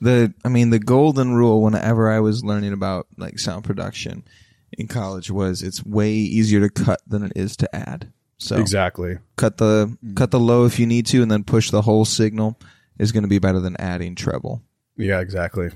[0.00, 4.24] the I mean the golden rule whenever I was learning about like sound production
[4.72, 8.12] in college was it's way easier to cut than it is to add.
[8.38, 9.18] So Exactly.
[9.36, 12.58] cut the cut the low if you need to and then push the whole signal
[12.98, 14.62] is going to be better than adding treble.
[14.96, 15.70] Yeah, exactly.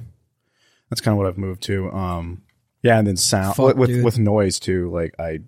[0.90, 1.90] That's kind of what I've moved to.
[1.92, 2.42] Um,
[2.82, 4.04] yeah, and then sound Fuck, with dude.
[4.04, 4.90] with noise too.
[4.90, 5.40] Like I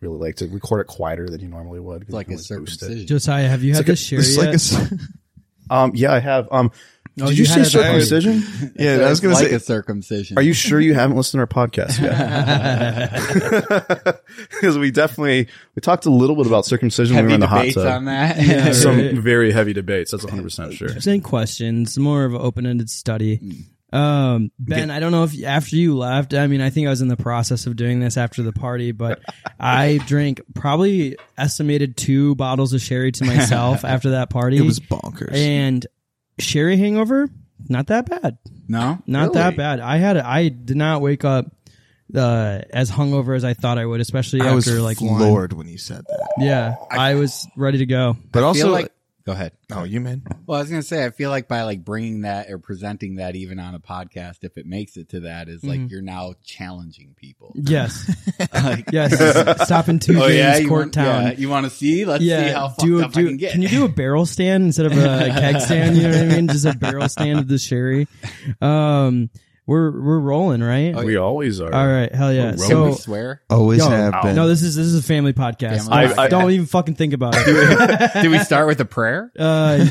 [0.00, 2.10] really like to record it quieter than you normally would.
[2.12, 3.06] Like you a can always circumcision.
[3.06, 4.40] Josiah, have you had this share It's yet?
[4.44, 4.92] like a s-
[5.70, 6.48] Um, yeah, I have.
[6.50, 6.72] Um,
[7.20, 8.04] Oh, did you you, say it already.
[8.04, 8.72] circumcision?
[8.78, 10.38] yeah, I was It's going to like say a circumcision.
[10.38, 14.20] Are you sure you haven't listened to our podcast yet?
[14.50, 17.46] Because we definitely we talked a little bit about circumcision when we were in the
[17.46, 17.86] hot debates tub.
[17.86, 18.36] on that?
[18.40, 19.14] Yeah, Some right.
[19.14, 20.10] very heavy debates.
[20.12, 20.88] That's 100 percent sure.
[20.88, 23.66] Just any questions, more of an open-ended study.
[23.92, 27.02] Um, Ben, I don't know if after you left, I mean, I think I was
[27.02, 29.20] in the process of doing this after the party, but
[29.58, 34.58] I drank probably estimated two bottles of sherry to myself after that party.
[34.58, 35.34] it was bonkers.
[35.34, 35.84] and
[36.40, 37.28] sherry hangover,
[37.68, 38.38] not that bad.
[38.68, 39.80] no, Not that bad.
[39.80, 41.46] I had, I did not wake up,
[42.14, 45.16] uh, as hungover as I thought I would, especially I was after like wine.
[45.18, 46.28] floored when you said that.
[46.38, 46.74] Yeah.
[46.90, 48.16] I was ready to go.
[48.32, 48.92] But I also feel like.
[49.30, 49.52] Go ahead.
[49.70, 50.24] Oh, you man.
[50.44, 53.36] Well, I was gonna say, I feel like by like bringing that or presenting that
[53.36, 55.88] even on a podcast, if it makes it to that, is like Mhm.
[55.92, 57.52] you're now challenging people.
[57.70, 58.10] Yes.
[58.52, 59.14] like, Yes.
[59.66, 61.22] Stop in two oh James yeah, Court want, Town.
[61.26, 62.04] yeah, you want to see?
[62.04, 63.54] Let's see how fucked do, up do, I can get.
[63.54, 65.96] you do a barrel stand instead of a keg stand?
[65.96, 66.48] You know what I mean?
[66.48, 68.08] Just a barrel stand of the sherry.
[68.60, 69.30] Um,
[69.70, 70.92] we're we're rolling, right?
[70.96, 71.72] Oh, We always are.
[71.72, 72.46] All right, hell yeah.
[72.46, 73.40] We're Can So we swear?
[73.48, 74.34] Always Yo, have been.
[74.34, 75.84] no, this is this is a family podcast.
[75.88, 78.12] Family Don't- I- I- don't even fucking think about it.
[78.22, 79.30] Did we start with a prayer?
[79.38, 79.86] Uh,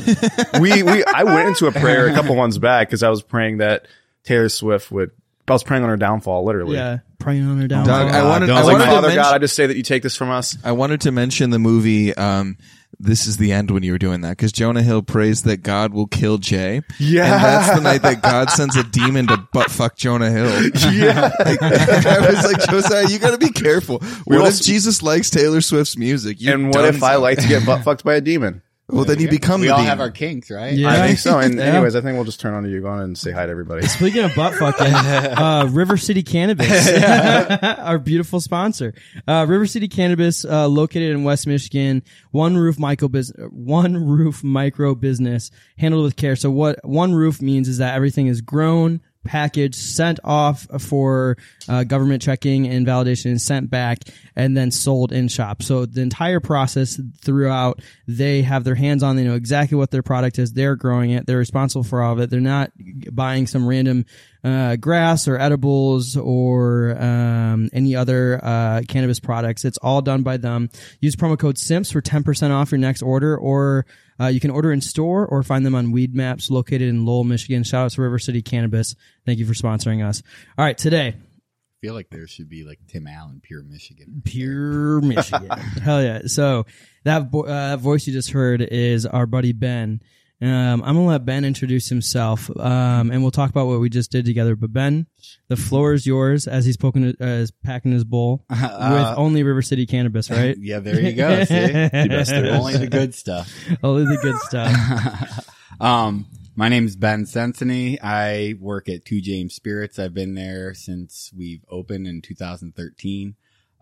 [0.60, 3.58] we we I went into a prayer a couple months back because I was praying
[3.58, 3.86] that
[4.24, 5.10] Taylor Swift would.
[5.48, 6.76] I was praying on her downfall, literally.
[6.76, 7.84] yeah, praying on her down.
[7.86, 9.66] Doug, I wanted, don't I I was like, to Father mention, God, I just say
[9.66, 10.56] that you take this from us.
[10.62, 12.14] I wanted to mention the movie.
[12.14, 12.56] Um,
[12.98, 15.94] this is the end when you were doing that because Jonah Hill prays that God
[15.94, 16.82] will kill Jay.
[16.98, 17.24] Yeah.
[17.24, 20.70] and that's the night that God sends a demon to butt fuck Jonah Hill.
[20.92, 21.30] Yeah.
[21.40, 23.98] Like, I was like, Josiah, you got to be careful.
[24.24, 26.40] What if Jesus likes Taylor Swift's music?
[26.40, 28.62] You're and what if I like to get butt fucked by a demon?
[28.92, 29.88] Well, then you become we the all demon.
[29.90, 30.72] have our kinks, right?
[30.74, 30.90] Yeah.
[30.90, 31.38] I think so.
[31.40, 31.64] And Yeah.
[31.64, 33.50] anyways, I think we'll just turn on to you, go on and say hi to
[33.50, 33.86] everybody.
[33.88, 38.94] Speaking of butt fucking, uh, River City Cannabis, our beautiful sponsor.
[39.26, 44.42] Uh, River City Cannabis, uh, located in West Michigan, one roof micro business, one roof
[44.44, 46.36] micro business handled with care.
[46.36, 51.36] So what one roof means is that everything is grown, packaged, sent off for
[51.68, 53.98] uh, government checking and validation, sent back,
[54.36, 55.62] and then sold in shop.
[55.62, 59.16] So the entire process throughout, they have their hands on.
[59.16, 60.52] They know exactly what their product is.
[60.52, 61.26] They're growing it.
[61.26, 62.30] They're responsible for all of it.
[62.30, 62.72] They're not
[63.12, 64.06] buying some random
[64.42, 69.64] uh, grass or edibles or um, any other uh, cannabis products.
[69.64, 70.70] It's all done by them.
[71.00, 73.84] Use promo code SIMPS for 10% off your next order, or
[74.20, 77.24] uh, you can order in store or find them on Weed Maps located in Lowell,
[77.24, 77.62] Michigan.
[77.64, 78.94] Shout out to River City Cannabis.
[79.24, 80.22] Thank you for sponsoring us.
[80.58, 84.22] All right, today, I feel like there should be like Tim Allen, pure Michigan.
[84.24, 85.48] pure Michigan.
[85.82, 86.22] Hell yeah.
[86.26, 86.66] So
[87.04, 90.02] that vo- uh, voice you just heard is our buddy Ben.
[90.42, 94.10] Um, I'm gonna let Ben introduce himself, um, and we'll talk about what we just
[94.10, 94.56] did together.
[94.56, 95.06] But Ben,
[95.48, 99.60] the floor is yours as he's poking, uh, is packing his bowl with only River
[99.60, 100.56] City cannabis, right?
[100.58, 101.44] Yeah, there you go.
[101.44, 101.54] See?
[102.08, 102.32] best.
[102.32, 103.52] Only the good stuff.
[103.82, 105.46] Only the good stuff.
[105.78, 107.98] um, my name is Ben Senseney.
[108.02, 109.98] I work at Two James Spirits.
[109.98, 113.34] I've been there since we've opened in 2013.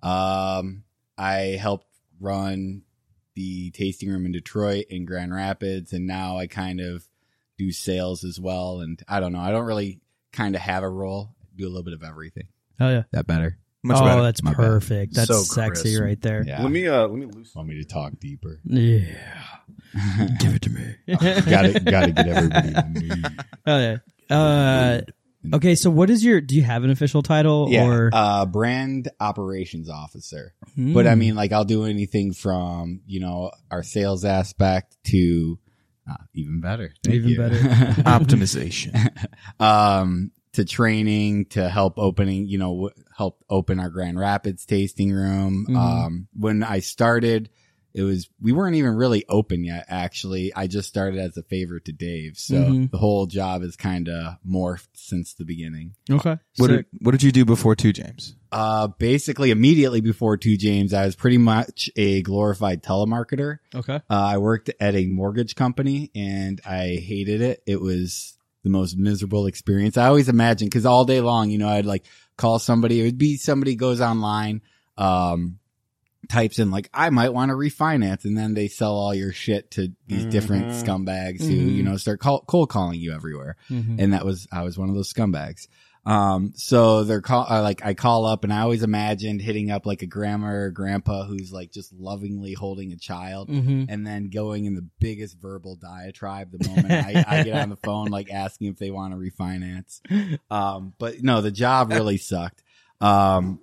[0.02, 0.82] Um,
[1.16, 1.86] I helped
[2.20, 2.82] run
[3.38, 7.06] the tasting room in Detroit and Grand Rapids, and now I kind of
[7.56, 8.80] do sales as well.
[8.80, 10.00] And I don't know, I don't really
[10.32, 11.36] kind of have a role.
[11.56, 12.48] do a little bit of everything.
[12.80, 13.02] Hell yeah.
[13.12, 13.56] That better?
[13.84, 14.22] Much oh, better.
[14.22, 14.56] that's My bad.
[14.56, 15.14] perfect.
[15.14, 16.02] That's So sexy crisp.
[16.02, 16.42] right there.
[16.44, 16.62] Yeah.
[16.62, 17.54] Let me uh let me loose.
[17.54, 18.60] Want me to talk deeper?
[18.64, 19.02] Yeah.
[20.40, 20.94] Give it to me.
[21.16, 23.22] gotta gotta get everybody to me.
[23.64, 23.96] Hell yeah.
[24.36, 25.00] Uh,
[25.54, 26.40] okay, so what is your?
[26.40, 28.10] Do you have an official title Yeah, or?
[28.12, 30.54] uh, brand operations officer.
[30.76, 31.18] But I Hmm.
[31.18, 35.58] mean, like, I'll do anything from you know our sales aspect to
[36.10, 37.36] uh, even better, Thank Even you.
[37.36, 37.56] better.
[38.04, 39.10] Optimization.
[39.60, 45.12] um, to training to help opening, you know, w- help open our Grand Rapids tasting
[45.12, 45.66] room.
[45.68, 45.76] Mhm.
[45.76, 47.50] Um, when I started,
[47.94, 49.86] it was we weren't even really open yet.
[49.88, 52.90] Actually, I just started as a favor to Dave, so Mhm.
[52.90, 55.94] the whole job is kind of morphed since the beginning.
[56.10, 56.36] okay.
[56.58, 56.86] what Sick.
[56.92, 58.34] did, what did you do before two, James?
[58.52, 63.58] Uh, basically, immediately before Two James, I was pretty much a glorified telemarketer.
[63.74, 63.96] okay.
[63.96, 67.62] Uh, I worked at a mortgage company and I hated it.
[67.66, 69.96] It was the most miserable experience.
[69.98, 72.04] I always imagine because all day long, you know, I'd like
[72.38, 73.00] call somebody.
[73.00, 74.62] It would be somebody goes online,
[74.96, 75.57] um,
[76.28, 79.70] types in like I might want to refinance, and then they sell all your shit
[79.72, 80.82] to these different Mhm.
[80.84, 81.74] scumbags who Mhm.
[81.76, 83.56] you know start call, cold calling you everywhere.
[83.70, 83.96] Mhm.
[83.98, 85.68] And that was I was one of those scumbags.
[86.06, 89.84] Um, so they're call uh, like I call up, and I always imagined hitting up
[89.84, 93.86] like a grandma or grandpa who's like just lovingly holding a child Mhm.
[93.90, 97.76] and then going in the biggest verbal diatribe the moment I, I get on the
[97.84, 100.00] phone, like asking if they want to refinance.
[100.50, 102.62] Um, but no, the job really sucked.
[103.02, 103.60] Um,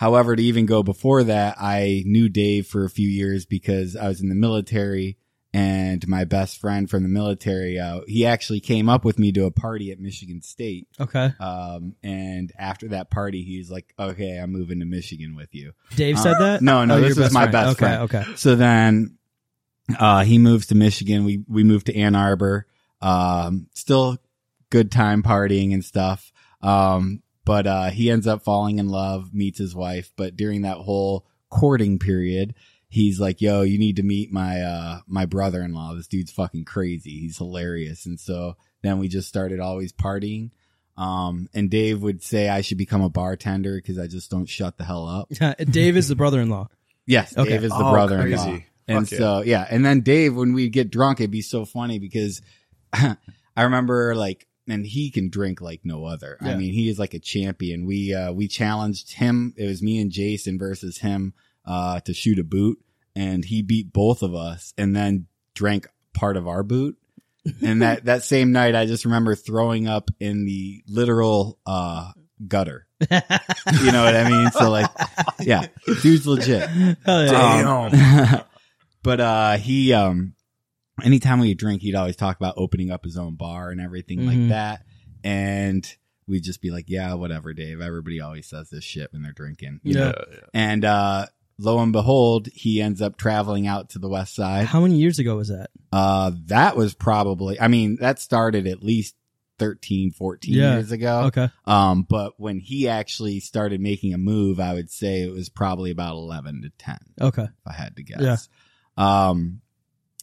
[0.00, 4.08] however, to even go before that, I knew Dave for a few years because I
[4.08, 5.18] was in the military
[5.52, 9.44] and my best friend from the military, uh, he actually came up with me to
[9.46, 10.86] a party at Michigan State.
[10.98, 11.32] Okay.
[11.40, 15.72] Um, and after that party, he's like, okay, I'm moving to Michigan with you.
[15.96, 16.62] Dave Uh, said that?
[16.62, 18.02] no, no, Oh, this is my best okay, friend.
[18.02, 18.24] Okay.
[18.36, 19.18] So then,
[19.98, 21.24] uh, he moves to Michigan.
[21.24, 22.66] We, we moved to Ann Arbor.
[23.02, 24.18] Um, still
[24.70, 26.32] good time partying and stuff.
[26.62, 30.12] Um, but, uh, he ends up falling in love, meets his wife.
[30.16, 32.54] But during that whole courting period,
[32.88, 35.94] he's like, yo, you need to meet my, uh, my brother-in-law.
[35.94, 37.18] This dude's fucking crazy.
[37.20, 38.06] He's hilarious.
[38.06, 40.50] And so then we just started always partying.
[40.96, 44.76] Um, and Dave would say I should become a bartender because I just don't shut
[44.76, 45.28] the hell up.
[45.70, 46.68] Dave is the brother-in-law.
[47.06, 47.48] Yes, Okay.
[47.50, 48.44] Dave is the Oh, brother-in-law.
[48.44, 48.66] crazy.
[48.86, 49.18] And Fuck yeah.
[49.18, 49.66] so, yeah.
[49.70, 52.42] And then Dave, when we get drunk, it'd be so funny because
[52.92, 53.16] I
[53.56, 56.38] remember like, and he can drink like no other.
[56.40, 57.86] I mean, he is like a champion.
[57.86, 59.54] We, uh, we challenged him.
[59.56, 61.34] It was me and Jason versus him,
[61.64, 62.78] uh, to shoot a boot
[63.14, 66.96] and he beat both of us and then drank part of our boot.
[67.62, 72.12] And that, that same night, I just remember throwing up in the literal, uh,
[72.46, 72.86] gutter.
[73.10, 74.50] You know what I mean?
[74.50, 74.90] So like,
[75.40, 75.66] yeah,
[76.02, 76.68] dude's legit.
[76.68, 77.88] Hell yeah.
[77.90, 78.44] Damn.
[79.02, 80.34] but uh he um
[81.04, 84.26] anytime we drink he'd always talk about opening up his own bar and everything Mhm.
[84.26, 84.84] like that
[85.24, 89.32] and we'd just be like yeah whatever dave everybody always says this shit when they're
[89.32, 90.04] drinking you Yeah.
[90.04, 90.14] know?
[90.54, 91.26] and uh
[91.58, 95.18] lo and behold he ends up traveling out to the west side How many years
[95.18, 95.70] ago was that?
[95.92, 99.14] uh that was probably i mean that started at least
[99.58, 100.74] 13 14 Yeah.
[100.76, 101.50] years ago Okay.
[101.66, 105.90] um but when he actually started making a move i would say it was probably
[105.90, 107.42] about 11 to 10 Okay.
[107.42, 108.48] if I had to guess.
[108.96, 109.28] Yeah.
[109.28, 109.60] Um,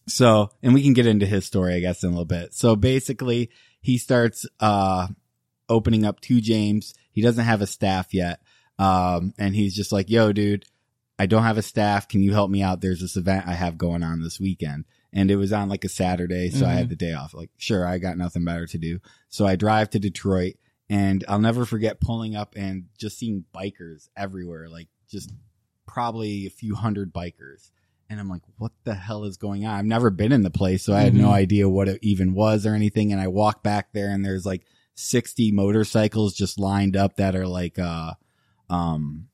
[0.08, 2.54] so, and we can get into his story, I guess, in a little bit.
[2.54, 3.52] So basically,
[3.82, 5.08] he starts, uh,
[5.70, 6.94] opening up Two James.
[7.12, 8.42] He doesn't have a staff yet.
[8.80, 10.66] Um, and he's just like, yo, dude,
[11.20, 12.08] I don't have a staff.
[12.08, 12.82] Can you help me out?
[12.82, 14.86] There's this event I have going on this weekend.
[15.14, 16.52] And it was on like a Saturday.
[16.52, 17.34] So I had the day off.
[17.34, 19.00] Like, sure, I got nothing better to do.
[19.30, 20.56] So I drive to Detroit
[20.90, 24.70] and I'll never forget pulling up and just seeing bikers everywhere.
[24.70, 25.32] Like just
[25.88, 27.72] probably a few hundred bikers.
[28.10, 29.76] And I'm like, what the hell is going on?
[29.76, 31.34] I've never been in the place, so I had no Mhm.
[31.34, 33.12] idea what it even was or anything.
[33.12, 34.66] And I walk back there and there's like
[34.96, 38.14] 60 motorcycles just lined up that are like, uh,
[38.70, 39.28] um,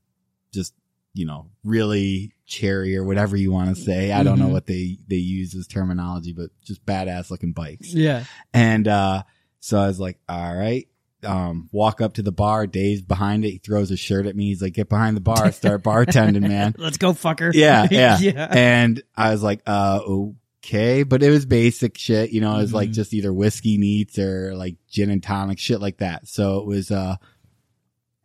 [0.53, 0.73] just,
[1.13, 4.11] you know, really cherry or whatever you want to say.
[4.11, 4.51] I don't know Mhm.
[4.53, 7.93] what they, they use as terminology, but just badass looking bikes.
[7.93, 8.25] Yeah.
[8.53, 9.23] And uh
[9.59, 10.87] so I was like, all right.
[11.25, 14.45] Um, walk up to the bar, Dave's behind it, he throws a shirt at me,
[14.47, 16.75] he's like, get behind the bar, start bartending, man.
[16.79, 17.51] Let's go, fucker.
[17.53, 18.17] Yeah, yeah.
[18.19, 18.47] yeah.
[18.51, 19.99] And I was like, uh
[20.65, 21.03] okay.
[21.03, 22.93] But it was basic shit, you know, it was like Mhm.
[22.93, 26.27] just either whiskey neats or like gin and tonic, shit like that.
[26.27, 27.15] So it was uh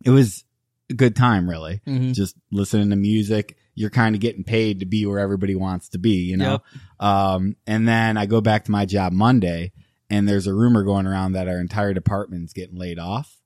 [0.05, 0.45] it was
[0.91, 2.15] a good time really Mhm.
[2.15, 3.57] just listening to music.
[3.75, 6.61] You're kind of getting paid to be where everybody wants to be, you know?
[6.99, 9.71] Um, and then I go back to my job Monday
[10.11, 13.37] and there's a rumor going around that our entire department's getting laid off.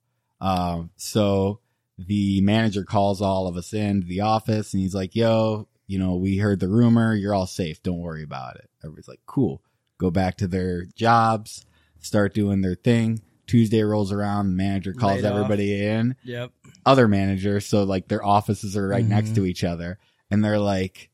[0.41, 1.59] Um, so
[1.97, 6.15] the manager calls all of us into the office and he's like, yo, you know,
[6.15, 7.13] we heard the rumor.
[7.13, 7.81] You're all safe.
[7.83, 8.69] Don't worry about it.
[8.83, 9.61] Everybody's like, cool.
[9.99, 11.65] Go back to their jobs,
[11.99, 13.21] start doing their thing.
[13.45, 15.35] Tuesday rolls around, the manager calls Laid off.
[15.35, 16.51] everybody in Yep.
[16.85, 17.65] other managers.
[17.65, 19.09] So like their offices are right Mhm.
[19.09, 19.99] next to each other
[20.31, 21.09] and they're like,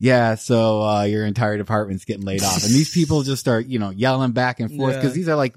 [0.00, 2.64] yeah, so, uh, your entire department's getting laid off.
[2.64, 5.00] And these people just start, you know, yelling back and forth Yeah.
[5.00, 5.54] because these are like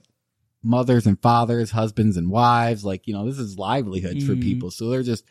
[0.62, 2.86] mothers and fathers, husbands and wives.
[2.86, 4.42] Like, you know, this is livelihoods for Mhm.
[4.42, 4.70] people.
[4.72, 5.24] So they're just,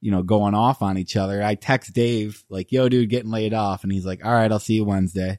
[0.00, 1.42] you know, going off on each other.
[1.42, 3.82] I text Dave like, yo, dude, getting laid off.
[3.84, 5.38] And he's like, all right, I'll see you Wednesday.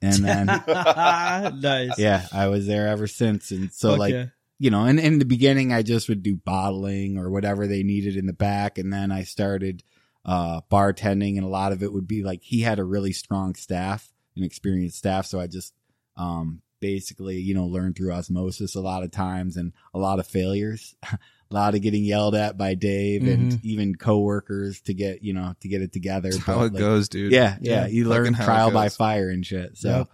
[0.00, 0.46] And then,
[1.60, 1.98] nice.
[1.98, 3.50] yeah, I was there ever since.
[3.50, 4.26] And so like, yeah.
[4.58, 8.16] you know, and in the beginning, I just would do bottling or whatever they needed
[8.16, 8.78] in the back.
[8.78, 9.82] And then I started,
[10.24, 13.54] uh, bartending and a lot of it would be like he had a really strong
[13.54, 15.26] staff and experienced staff.
[15.26, 15.72] So I just,
[16.16, 20.26] um, basically, you know, learned through osmosis a lot of times and a lot of
[20.26, 21.18] failures, a
[21.50, 25.68] lot of getting yelled at by Dave and even coworkers to get, you know, to
[25.68, 26.30] get it together.
[26.30, 27.32] That's how But, it like, goes, dude.
[27.32, 27.56] Yeah.
[27.60, 27.72] Yeah.
[27.82, 27.86] Yeah.
[27.86, 29.76] You learn trial by fire and shit.
[29.78, 30.08] So Yep.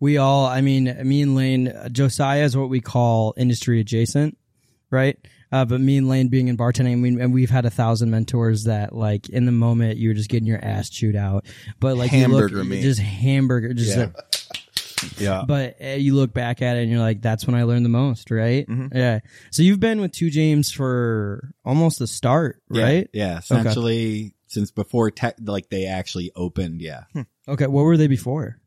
[0.00, 4.36] we all i mean me and lane uh, josiah is what we call industry adjacent
[4.90, 5.16] right?
[5.52, 8.64] Uh, but me and Lane being in bartending, we, and we've had a thousand mentors
[8.64, 11.44] that like in the moment you're just getting your ass chewed out,
[11.78, 12.82] but like Hamburger you look, meat.
[12.82, 14.04] just hamburger, just Yeah.
[14.06, 14.16] like,
[15.18, 15.42] Yeah.
[15.46, 17.88] but uh, you look back at it and you're like, that's when I learned the
[17.90, 18.66] most, right?
[18.66, 18.94] Mhm.
[18.94, 19.18] Yeah.
[19.50, 23.10] So you've been with Two James for almost the start, Yeah, right?
[23.12, 26.80] Yeah, essentially since before tech, like they actually opened.
[26.82, 27.04] Yeah.
[27.48, 27.66] Okay.
[27.66, 28.58] What were they before?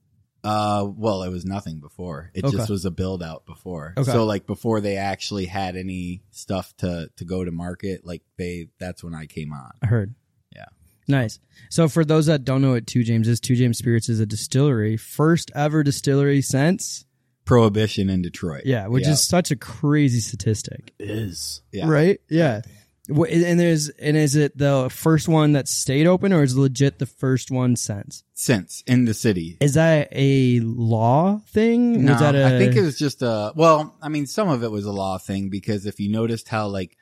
[0.46, 2.32] Uh, well, it was nothing before.
[2.34, 2.56] It Okay.
[2.58, 3.94] just was a build out before.
[3.98, 4.12] Okay.
[4.12, 8.68] So like before they actually had any stuff to to go to market, like they
[8.80, 9.72] that's when I came on.
[9.82, 10.14] I heard.
[10.56, 10.66] Yeah.
[11.08, 11.40] Nice.
[11.70, 14.26] So for those that don't know what Two James is, Two James Spirits is a
[14.26, 17.06] distillery, first ever distillery since,
[17.46, 18.64] Prohibition in Detroit.
[18.66, 19.12] yeah, which Yeah.
[19.12, 21.62] is such a crazy statistic, is.
[21.72, 21.88] Yeah.
[21.88, 22.20] right?
[22.30, 22.62] Yeah.
[23.08, 27.00] And there's and is it the first one that stayed open, or is it legit
[27.00, 28.24] the first one since?
[28.34, 29.58] since in the city.
[29.62, 32.04] Is that a law thing?
[32.04, 34.86] No, a, I think it was just a well, I mean some of it was
[34.86, 36.98] a law thing because if you noticed how like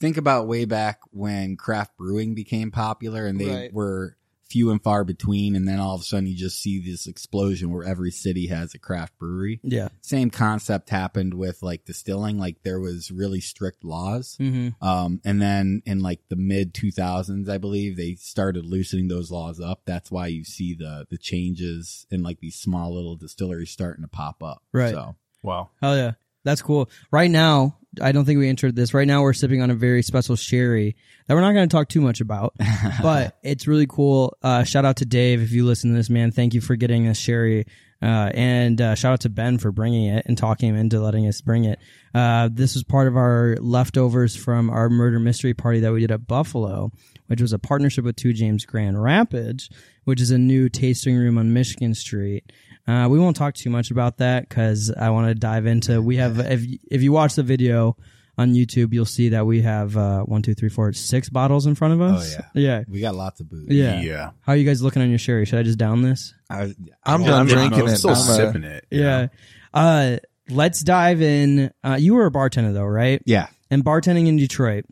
[0.00, 3.72] think about way back when craft brewing became popular and they Right.
[3.72, 4.16] were
[4.48, 7.70] few and far between and then all of a sudden you just see this explosion
[7.70, 9.60] where every city has a craft brewery.
[9.62, 9.88] yeah.
[10.02, 14.36] Same concept happened with like distilling, like there was really strict laws.
[14.40, 14.84] Mm-hmm.
[14.86, 19.60] Um, and then in like the mid 2000s, I believe they started loosening those laws
[19.60, 19.82] up.
[19.84, 24.08] That's why you see the the changes in like these small little distilleries starting to
[24.08, 24.62] pop up.
[24.72, 24.94] Right.
[24.94, 25.70] So Wow.
[25.80, 26.12] Hell yeah.
[26.44, 26.90] That's cool.
[27.10, 28.94] Right now, I don't think we entered this.
[28.94, 31.88] Right now, we're sipping on a very special sherry that we're not going to talk
[31.88, 32.54] too much about,
[33.02, 34.36] but it's really cool.
[34.42, 36.32] Uh, shout out to Dave if you listen to this, man.
[36.32, 37.66] Thank you for getting this sherry.
[38.02, 41.26] Uh, and uh, shout out to Ben for bringing it and talking him into letting
[41.26, 41.78] us bring it.
[42.14, 46.10] Uh, this was part of our leftovers from our murder mystery party that we did
[46.10, 46.92] at Buffalo,
[47.26, 49.70] which was a partnership with Two James Grand Rapids,
[50.04, 52.52] which is a new tasting room on Michigan Street.
[52.86, 56.00] Uh, we won't talk too much about that because I want to dive into.
[56.00, 57.96] We have if if you watch the video
[58.38, 61.74] on YouTube, you'll see that we have uh, one, two, three, four, six bottles in
[61.74, 62.36] front of us.
[62.36, 62.84] Oh, yeah, yeah.
[62.88, 63.66] we got lots of booze.
[63.68, 64.30] yeah, Yeah.
[64.42, 65.46] How are you guys looking on your sherry?
[65.46, 66.34] Should I just down this?
[66.50, 67.96] I, I'm, I- done I'm, drinking I'm it.
[67.96, 68.84] still I'm, sipping it.
[68.90, 69.22] Yeah.
[69.22, 69.28] know?
[69.72, 70.16] Uh,
[70.50, 71.70] let's dive in.
[71.82, 73.22] Uh, you were a bartender though, right?
[73.24, 73.46] Yeah.
[73.70, 74.84] And bartending in Detroit.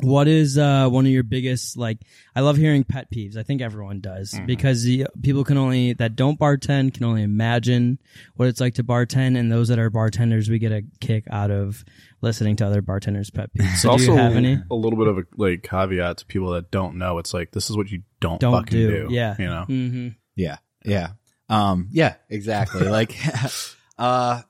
[0.00, 1.98] What is uh, one of your biggest like?
[2.36, 3.36] I love hearing pet peeves.
[3.36, 4.46] I think everyone does Mm-hmm.
[4.46, 7.98] because the, people can only that don't bartend can only imagine
[8.36, 11.50] what it's like to bartend, and those that are bartenders, we get a kick out
[11.50, 11.84] of
[12.20, 13.72] listening to other bartenders' pet peeves.
[13.72, 14.58] It's So do also you have any?
[14.70, 17.18] a little bit of a like caveat to people that don't know.
[17.18, 19.08] It's like this is what you don't, Don't fucking do.
[19.08, 19.14] do.
[19.14, 19.34] Yeah.
[19.38, 19.64] You know.
[19.68, 20.08] Mm-hmm.
[20.36, 20.58] Yeah.
[20.84, 21.08] Yeah.
[21.48, 22.86] Um, yeah, exactly.
[22.88, 23.16] like,
[23.98, 24.42] uh,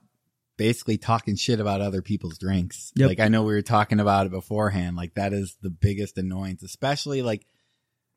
[0.59, 2.91] basically talking shit about other people's drinks.
[2.95, 3.07] Yep.
[3.07, 4.97] Like, I know we were talking about it beforehand.
[4.97, 7.47] Like, that is the biggest annoyance, especially like,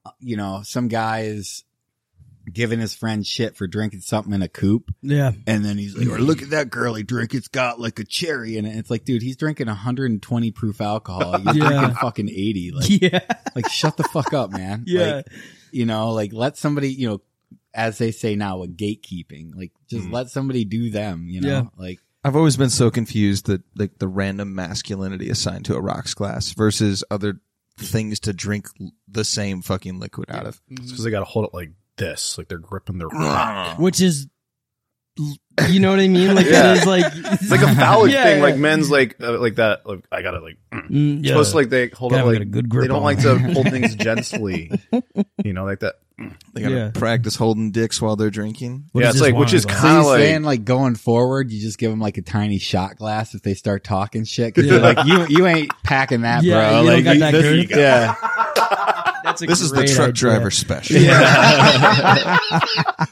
[0.04, 1.62] uh, you know, some guy is
[2.52, 4.90] giving his friend shit for drinking something in a coupe.
[5.00, 5.30] Yeah.
[5.46, 7.32] And then he's like, or look at that girly drink.
[7.34, 8.76] It's got like a cherry in it.
[8.76, 11.38] It's like, dude, he's drinking 120 proof alcohol.
[11.40, 11.68] You're Yeah.
[11.78, 12.72] drinking fucking 80.
[12.72, 13.20] Like, Yeah.
[13.54, 14.82] like shut the fuck up, man.
[14.88, 15.14] Yeah.
[15.16, 15.26] Like,
[15.70, 17.20] you know, like let somebody, you know,
[17.72, 19.54] as they say now, a gatekeeping.
[19.54, 20.12] Like just Mm.
[20.12, 21.48] let somebody do them, you know?
[21.48, 21.62] Yeah.
[21.76, 26.14] Like I've always been so confused that like the random masculinity assigned to a rocks
[26.14, 27.40] glass versus other
[27.78, 30.60] things to drink l- the same fucking liquid out of.
[30.70, 33.78] It's because they got to hold it like this, like they're gripping their rock.
[33.78, 34.28] Which is,
[35.68, 36.34] you know what I mean?
[36.34, 36.62] Like Yeah.
[36.62, 38.36] that is like It's like a phallic Yeah, thing.
[38.38, 38.42] yeah.
[38.44, 39.86] Like men's like uh, like that.
[39.86, 40.56] Like I gotta like.
[40.72, 40.88] mm.
[40.90, 41.28] Mm, yeah.
[41.32, 43.20] Supposed to like they hold Gotta it get like a good grip they don't like
[43.22, 44.70] to hold things gently.
[45.44, 45.96] You know, like that.
[46.52, 46.90] They gotta Yeah.
[46.94, 48.84] practice holding dicks while they're drinking.
[48.92, 51.60] What yeah, it's like which is kind you of like saying like going forward, you
[51.60, 54.54] just give them like a tiny shot glass if they start talking shit.
[54.54, 54.72] Cause Yeah.
[54.72, 56.80] you're like, you, you ain't packing that, Yeah, bro.
[56.82, 59.08] you don't like, got that this- yeah.
[59.24, 60.12] That's a This is the truck idea.
[60.12, 60.98] driver special.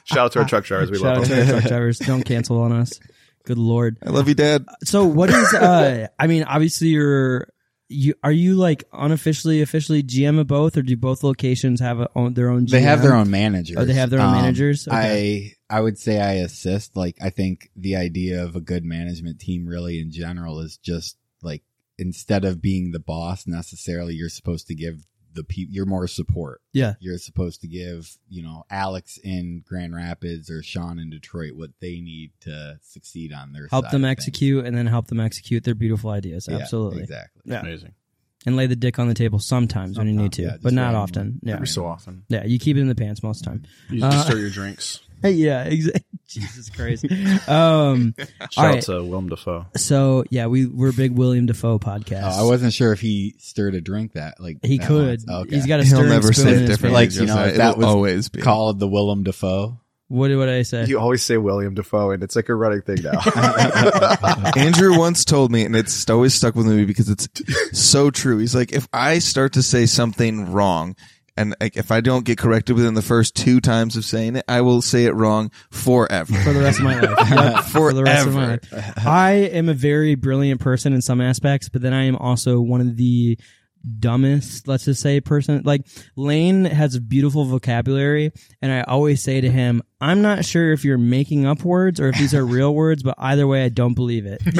[0.04, 0.90] shout out to our truck drivers.
[0.90, 1.98] We Shout out love to our truck drivers.
[1.98, 2.98] Don't cancel on us.
[3.44, 3.96] Good lord.
[4.04, 4.66] I love you, Dad.
[4.84, 7.48] So what is uh I mean obviously you're
[7.88, 12.08] you are you like unofficially officially GM of both or do both locations have a,
[12.14, 12.70] own, their own GM?
[12.70, 13.76] They have their own managers.
[13.78, 14.86] Oh, they have their own Um, managers?
[14.86, 15.56] Okay.
[15.70, 16.96] I I would say I assist.
[16.96, 21.16] Like I think the idea of a good management team, really in general, is just
[21.42, 21.62] like
[21.98, 26.60] instead of being the boss necessarily, you're supposed to give the people you're more support.
[26.72, 26.94] Yeah.
[27.00, 31.70] You're supposed to give you know Alex in Grand Rapids or Sean in Detroit what
[31.80, 34.18] they need to succeed on their help side them of things.
[34.18, 36.46] execute and then help them execute their beautiful ideas.
[36.50, 37.02] Yeah, Absolutely.
[37.02, 37.42] exactly.
[37.44, 37.60] Yeah.
[37.60, 37.94] Amazing.
[38.46, 40.94] And lay the dick on the table sometimes when you need to, yeah, but not
[40.94, 41.40] often.
[41.42, 41.54] Yeah.
[41.56, 42.24] Every so often.
[42.28, 43.62] Yeah, you keep it in the pants most of the time.
[43.90, 45.00] You Uh, stir your drinks.
[45.22, 46.04] Hey, yeah, exactly.
[46.28, 47.04] Jesus Christ.
[47.48, 48.14] Um,
[48.50, 48.82] Shout out right.
[48.84, 49.66] to Willem Dafoe.
[49.76, 52.22] so yeah, we we're a big William Dafoe podcast.
[52.36, 55.08] Oh, I wasn't sure if he stirred a drink that like he that could.
[55.08, 55.28] once.
[55.28, 55.56] Okay.
[55.56, 57.00] He's got a He'll stirring never spoon say in it his differently.
[57.06, 57.52] Like, you know, Josiah.
[57.56, 58.40] that It'll was always be.
[58.42, 59.80] called the Willem Dafoe.
[60.06, 60.86] What did what I say?
[60.86, 63.20] You always say William Dafoe, and it's like a running thing now.
[64.56, 67.28] Andrew once told me, and it's always stuck with me because it's
[67.78, 68.38] so true.
[68.38, 70.96] He's like, if I start to say something wrong,
[71.40, 74.44] and like, if I don't get corrected within the first two times of saying it,
[74.46, 76.34] I will say it wrong forever.
[76.34, 77.30] for the rest of my life.
[77.30, 79.06] Yep, for the rest of my life.
[79.06, 82.80] I am a very brilliant person in some aspects, but then I am also one
[82.82, 83.38] of the
[83.98, 85.62] dumbest, let's just say, person.
[85.64, 90.72] Like Lane has a beautiful vocabulary, and I always say to him, "I'm not sure
[90.72, 93.68] if you're making up words or if these are real words, but either way, I
[93.68, 94.42] don't believe it."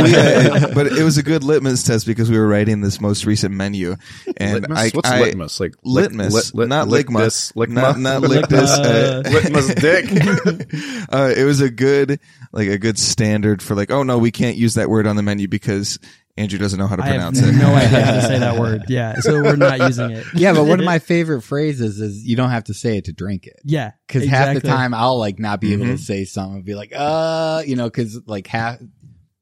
[0.00, 3.26] We, uh, but it was a good litmus test because we were writing this most
[3.26, 3.96] recent menu,
[4.36, 4.78] and litmus?
[4.78, 5.60] I, What's I, litmus?
[5.60, 8.70] Like litmus, lit- lit- not lick ligma, this, lick not my- not lick this.
[8.70, 10.04] Uh, litmus dick.
[11.12, 12.20] uh, it was a good,
[12.52, 15.22] like a good standard for like, oh no, we can't use that word on the
[15.22, 15.98] menu because
[16.36, 17.52] Andrew doesn't know how to I have pronounce it.
[17.52, 18.84] no idea how to say that word.
[18.88, 20.24] Yeah, so we're not using it.
[20.34, 23.12] Yeah, but one of my favorite phrases is you don't have to say it to
[23.12, 23.60] drink it.
[23.64, 24.70] yeah, Cause half the exactly.
[24.70, 27.90] time I'll like not be able to say something and be like, uh, you know,
[27.90, 28.78] cause like half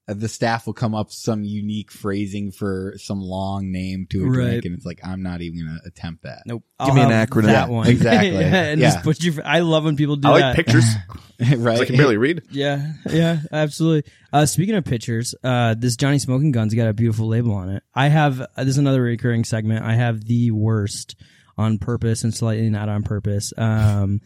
[0.08, 4.34] the staff will come up some unique phrasing for some long name to a Right.
[4.50, 6.42] drink and it's like, I'm not even going to attempt that.
[6.46, 6.64] Nope.
[6.84, 7.46] Give me an acronym.
[7.46, 8.30] That one Exactly.
[8.40, 8.90] yeah, and Yeah.
[8.90, 9.40] just put you.
[9.44, 10.56] I love when people do I like that.
[10.56, 10.84] pictures.
[11.58, 11.80] right?
[11.80, 12.42] I can barely read.
[12.50, 14.10] Yeah, yeah, absolutely.
[14.32, 17.82] Uh, speaking of pictures, uh, this Johnny Smoking Gun's got a beautiful label on it.
[17.94, 19.84] I have, uh, this is another recurring segment.
[19.84, 21.14] I have the worst
[21.56, 24.20] on purpose and slightly not on purpose, um,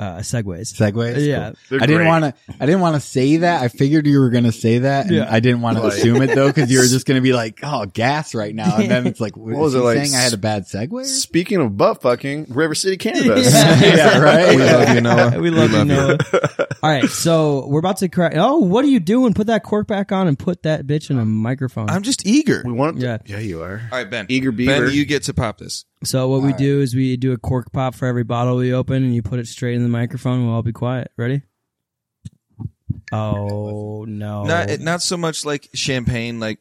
[0.00, 0.72] uh, segues.
[0.72, 1.26] Segways.
[1.26, 1.52] Yeah.
[1.68, 1.82] Cool.
[1.82, 2.34] I didn't want to.
[2.58, 3.62] I didn't want to say that.
[3.62, 5.28] I figured you were going to say that, and Yeah.
[5.30, 7.60] I didn't want to assume it though, because you were just going to be like,
[7.62, 9.98] "Oh, gas right now," and then it's like, "What was was it like?
[9.98, 10.14] saying?
[10.14, 13.52] I had a bad segue." Speaking of butt fucking, River City Cannabis.
[13.52, 14.56] yeah, right.
[14.56, 15.38] We love you, Noah.
[15.40, 16.18] We love you, Noah.
[16.82, 18.32] All right, so we're about to crack.
[18.36, 19.34] Oh, what are you doing?
[19.34, 21.90] Put that cork back on and put that bitch in a microphone.
[21.90, 22.62] I'm just eager.
[22.64, 22.96] We want.
[22.98, 23.18] Yeah.
[23.26, 23.82] Yeah, you are.
[23.92, 24.26] All right, Ben.
[24.30, 24.86] Eager beaver.
[24.86, 25.84] Ben, you get to pop this.
[26.04, 28.96] So what we do is we do a cork pop for every bottle we open,
[29.04, 30.44] and you put it straight in the microphone.
[30.46, 31.10] We'll all be quiet.
[31.16, 31.42] Ready?
[33.12, 34.44] Oh no!
[34.44, 36.58] Not it- not so much like champagne, like,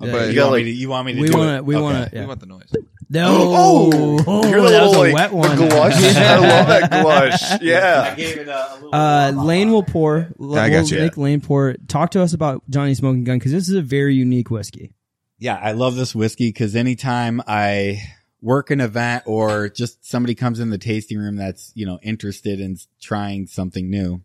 [0.00, 1.38] Yeah, but you, You got, want like- me to, you want me to we do
[1.38, 1.56] want it?
[1.58, 1.62] to.
[1.62, 1.82] We Okay.
[1.82, 2.20] want to.
[2.20, 2.72] we want the noise.
[3.08, 4.18] No.
[4.24, 5.56] Oh, you're the that little, was a like, wet one.
[5.56, 5.94] The glush.
[6.16, 7.60] I love that glush.
[7.60, 8.14] Yeah.
[8.14, 10.18] gave it a, little Uh, Lane will pour.
[10.20, 10.98] I we'll got you.
[10.98, 11.74] Make Lane pour.
[11.88, 14.94] Talk to us about Johnny Smoking Gun because this is a very unique whiskey.
[15.38, 18.00] Yeah, I love this whiskey because anytime I
[18.42, 22.60] work an event or just somebody comes in the tasting room that's, you know, interested
[22.60, 24.20] in trying something new,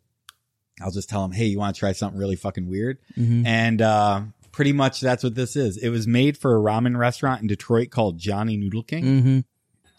[0.81, 2.97] I'll just tell them, Hey, you want to try something really fucking weird?
[3.17, 3.45] Mhm.
[3.45, 5.77] And, uh, pretty much that's what this is.
[5.77, 9.03] It was made for a ramen restaurant in Detroit called Johnny Noodle King.
[9.05, 9.39] Mm-hmm.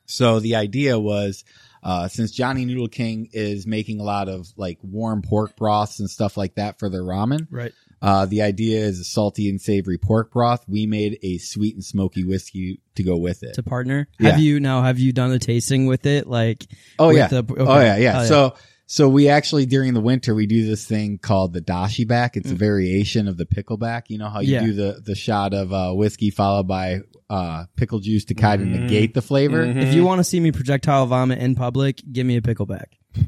[0.06, 1.44] So the idea was,
[1.84, 6.10] uh, since Johnny Noodle King is making a lot of like warm pork broths and
[6.10, 7.72] stuff like that for their ramen, Right.
[8.00, 10.64] Uh, the idea is a salty and savory pork broth.
[10.68, 13.54] We made a sweet and smoky whiskey to go with it.
[13.54, 14.08] To partner.
[14.20, 14.30] Yeah.
[14.32, 14.82] Have you now?
[14.82, 16.26] Have you done the tasting with it?
[16.26, 16.66] Like.
[16.98, 17.26] Oh with yeah.
[17.28, 17.54] the- okay.
[17.62, 18.20] Oh yeah, yeah.
[18.20, 18.54] Oh, So
[18.90, 22.36] so we actually during the winter we do this thing called the dashi back.
[22.36, 24.04] It's a variation of the pickleback.
[24.08, 24.60] You know how you Mm.
[24.60, 24.66] Yeah.
[24.66, 28.68] do the the shot of uh, whiskey followed by uh, pickle juice to kind of
[28.68, 28.86] Mm-hmm.
[28.86, 29.62] negate the flavor.
[29.62, 32.86] If you want to see me projectile vomit in public, give me a pickleback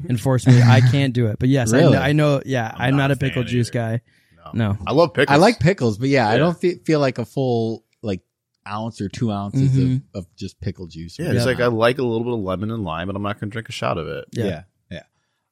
[0.08, 0.62] and force me.
[0.62, 1.92] I can't do it, but yes, I, Really?
[1.92, 2.42] know, I know.
[2.46, 4.00] Yeah, I'm, not, not a a pickle juice guy.
[4.54, 4.76] No.
[4.86, 5.34] I love pickles.
[5.34, 6.38] I like pickles, but yeah, I Yeah.
[6.38, 8.22] don't fe- feel like a full like
[8.68, 10.02] ounce or two ounces Mhm.
[10.14, 11.18] of, of just pickle juice.
[11.18, 13.40] Yeah, it's like I like a little bit of lemon and lime, but I'm not
[13.40, 14.24] going to drink a shot of it.
[14.32, 14.44] Yeah.
[14.44, 15.02] yeah, yeah.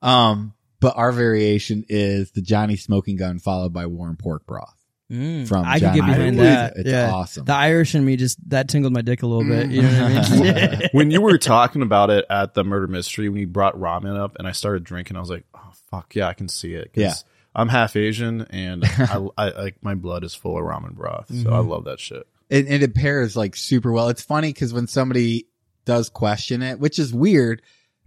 [0.02, 4.74] Um, but our variation is the Johnny Smoking Gun followed by warm pork broth.
[5.10, 6.44] Mm, From I could get Johnny behind Noodle.
[6.52, 6.72] that.
[6.76, 7.10] It's yeah.
[7.10, 7.46] awesome.
[7.46, 9.70] The Irish in me just that tingled my dick a little bit.
[9.70, 10.88] You know what I mean?
[10.92, 14.36] when you were talking about it at the murder mystery, when you brought ramen up
[14.38, 16.92] and I started drinking, I was like, oh, fuck, yeah, I can see it.
[16.92, 17.14] 'Cause Yeah.
[17.58, 21.26] I'm half Asian and I, I like my blood is full of ramen broth.
[21.28, 21.68] So I mm-hmm.
[21.68, 22.26] love that shit.
[22.50, 24.08] and, and it pairs like super well.
[24.08, 25.48] It's funny because when somebody
[25.84, 27.60] does question it, which is weird,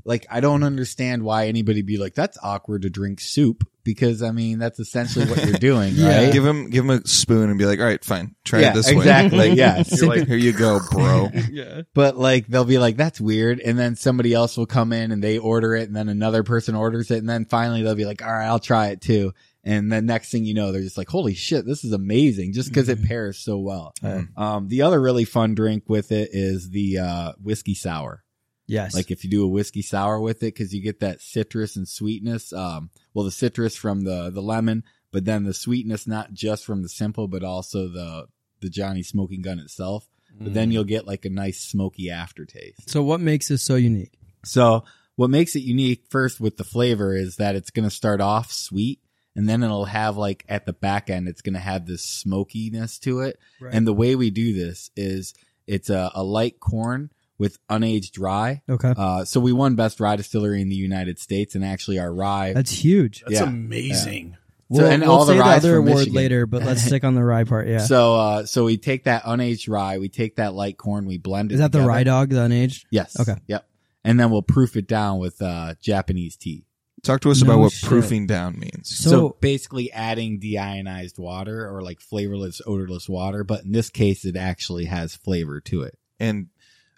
[0.06, 4.32] like I don't understand why anybody be like, that's awkward to drink soup because I
[4.32, 6.24] mean, that's essentially what you're doing, Yeah.
[6.26, 6.34] right?
[6.34, 8.76] Give him give him a spoon and be like, all right, fine, try yeah, it
[8.76, 8.98] this way.
[8.98, 9.38] exactly.
[9.40, 9.52] way.
[9.54, 9.84] yeah.
[9.92, 11.30] You're like, Here you go, bro.
[11.52, 11.82] yeah.
[11.94, 13.60] but like they'll be like, that's weird.
[13.60, 16.76] And then somebody else will come in and they order it and then another person
[16.76, 17.18] orders it.
[17.18, 19.34] And then finally they'll be like, all right, I'll try it too.
[19.64, 22.70] And then next thing you know, they're just like, holy shit, this is amazing just
[22.70, 23.94] because it pairs so well.
[24.36, 28.24] Um, the other really fun drink with it is the, uh, whiskey sour.
[28.72, 28.96] Yes.
[28.96, 31.88] Like if you do a whiskey sour with it, cause you get that citrus and
[31.88, 32.54] sweetness.
[32.54, 36.82] Um, well, the citrus from the, the lemon, but then the sweetness, not just from
[36.82, 38.28] the simple, but also the,
[38.62, 40.08] the Johnny smoking gun itself.
[40.40, 42.90] But then you'll get like a nice smoky aftertaste.
[42.90, 44.18] so what makes this so unique?
[44.46, 44.86] So
[45.18, 48.52] what makes it unique first with the flavor is that it's going to start off
[48.52, 49.02] sweet
[49.36, 52.98] and then it'll have like at the back end, it's going to have this smokiness
[53.00, 53.40] to it.
[53.60, 53.74] Right.
[53.74, 55.34] And the way we do this is
[55.68, 58.62] it's a, a light corn with unaged rye.
[58.70, 58.94] Okay.
[58.96, 62.54] Uh, so we won best rye distillery in the United States, and actually our rye.
[62.54, 63.22] That's huge.
[63.28, 63.50] That's Yeah.
[63.50, 64.38] amazing.
[64.70, 66.14] We'll, and we'll all the say the other from award Michigan.
[66.16, 67.68] later, but let's stick on the rye part.
[67.68, 67.80] Yeah.
[67.80, 71.52] So, uh, so we take that unaged rye, we take that light corn, we blend
[71.52, 71.56] it.
[71.56, 72.86] Is that the rye dog, the unaged?
[72.90, 73.20] Yes.
[73.20, 73.36] Okay.
[73.48, 73.68] Yep.
[74.06, 76.64] And then we'll proof it down with uh, Japanese tea.
[77.04, 77.90] Talk to us No about what shit.
[77.90, 78.96] proofing down means.
[78.96, 84.24] So- So, basically adding deionized water or like flavorless, odorless water, but in this case,
[84.24, 85.98] it actually has flavor to it.
[86.20, 86.48] And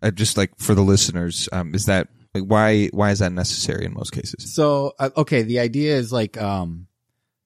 [0.03, 3.85] uh, just like for the listeners, um, is that like why why is that necessary
[3.85, 4.53] in most cases?
[4.53, 6.87] So, uh, okay, the idea is like, um,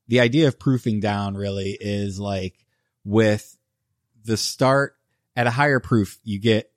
[0.08, 2.65] the idea of proofing down really is like
[3.04, 3.58] with
[4.26, 4.96] the start
[5.36, 6.72] at a higher proof, you get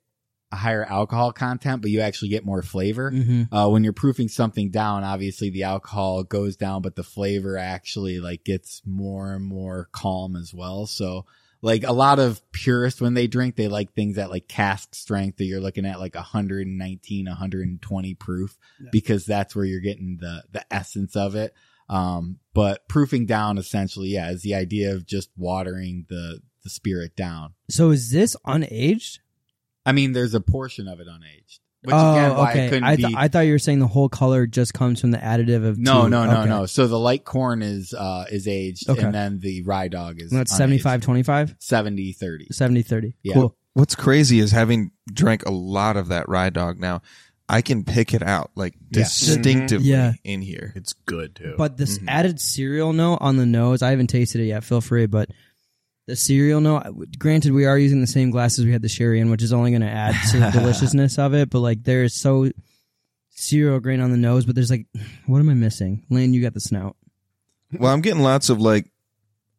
[0.51, 3.09] a higher alcohol content, but you actually get more flavor.
[3.09, 7.57] hmm Uh, when you're proofing something down, obviously the alcohol goes down, but the flavor
[7.57, 10.85] actually like gets more and more calm as well.
[10.85, 11.25] So
[11.61, 15.37] like a lot of purists when they drink, they like things at like cask strength
[15.37, 18.57] that you're looking at like 119, 120 proof
[18.91, 21.53] because that's where you're getting the, the essence of it.
[21.87, 27.15] Um, but proofing down essentially, yeah, is the idea of just watering the, the spirit
[27.15, 27.53] down.
[27.69, 29.19] So is this unaged?
[29.85, 32.65] I mean, there's a portion of it unaged, which oh, again, why okay.
[32.65, 33.15] it couldn't I, th- be.
[33.17, 36.03] I thought you were saying the whole color just comes from the additive of No,
[36.03, 36.09] tea.
[36.09, 36.49] no, no, Okay.
[36.49, 36.65] no.
[36.67, 39.01] So the light corn is uh is aged Okay.
[39.01, 42.47] and then the rye dog is And that's 75 25, 70 30.
[42.51, 43.15] 70 30.
[43.23, 43.33] Yeah.
[43.33, 43.55] Cool.
[43.73, 47.01] What's crazy is having drank a lot of that rye dog now,
[47.49, 49.03] I can pick it out like Yeah.
[49.03, 50.13] distinctively Yeah.
[50.23, 50.73] in here.
[50.75, 51.55] It's good too.
[51.57, 52.05] But this Mhm.
[52.07, 54.63] added cereal note on the nose, I haven't tasted it yet.
[54.63, 55.29] Feel free, but
[56.07, 56.81] the cereal no
[57.17, 59.71] Granted, we are using the same glasses we had the sherry in, which is only
[59.71, 61.49] going to add to the deliciousness of it.
[61.49, 62.49] But like, there's so
[63.29, 64.87] cereal grain on the nose, but there's like,
[65.25, 66.05] what am I missing?
[66.09, 66.95] Lane, you got the snout.
[67.77, 68.91] Well, I'm getting lots of like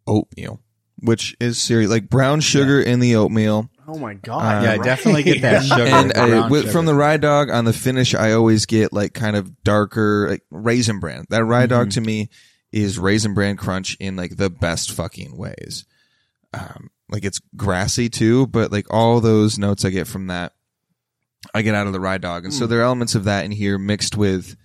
[0.07, 0.61] oatmeal,
[0.99, 3.71] which is serious, like brown sugar in the oatmeal.
[3.89, 4.59] oh my god!
[4.59, 5.83] Um, Yeah, definitely get that sugar.
[5.85, 6.73] and uh, with, sugar.
[6.73, 10.43] from the rye dog on the finish, I always get like kind of darker like
[10.51, 11.25] raisin bran.
[11.31, 11.95] That rye dog Mhm.
[11.95, 12.29] to me
[12.71, 15.85] is raisin bran crunch in like the best fucking ways.
[16.55, 20.53] Um, like it's grassy too, but like all those notes I get from that,
[21.55, 23.51] I get out of the rye dog, and so there are elements of that in
[23.51, 24.57] here mixed with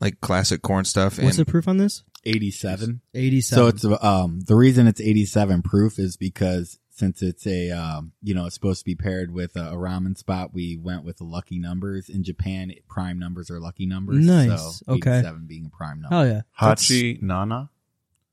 [0.00, 1.18] like classic corn stuff.
[1.18, 2.02] What's the proof on this?
[2.24, 3.00] 87.
[3.14, 3.42] 87.
[3.56, 8.34] So it's um the reason it's 87 proof is because since it's a um you
[8.34, 11.24] know it's supposed to be paired with a, a ramen spot, we went with the
[11.24, 12.08] lucky numbers.
[12.10, 14.26] In Japan, prime numbers are lucky numbers.
[14.26, 14.80] Nice.
[14.86, 15.18] So Okay.
[15.18, 16.14] 87 being a prime number.
[16.14, 16.42] Hell yeah.
[16.60, 17.70] Hachi Nana.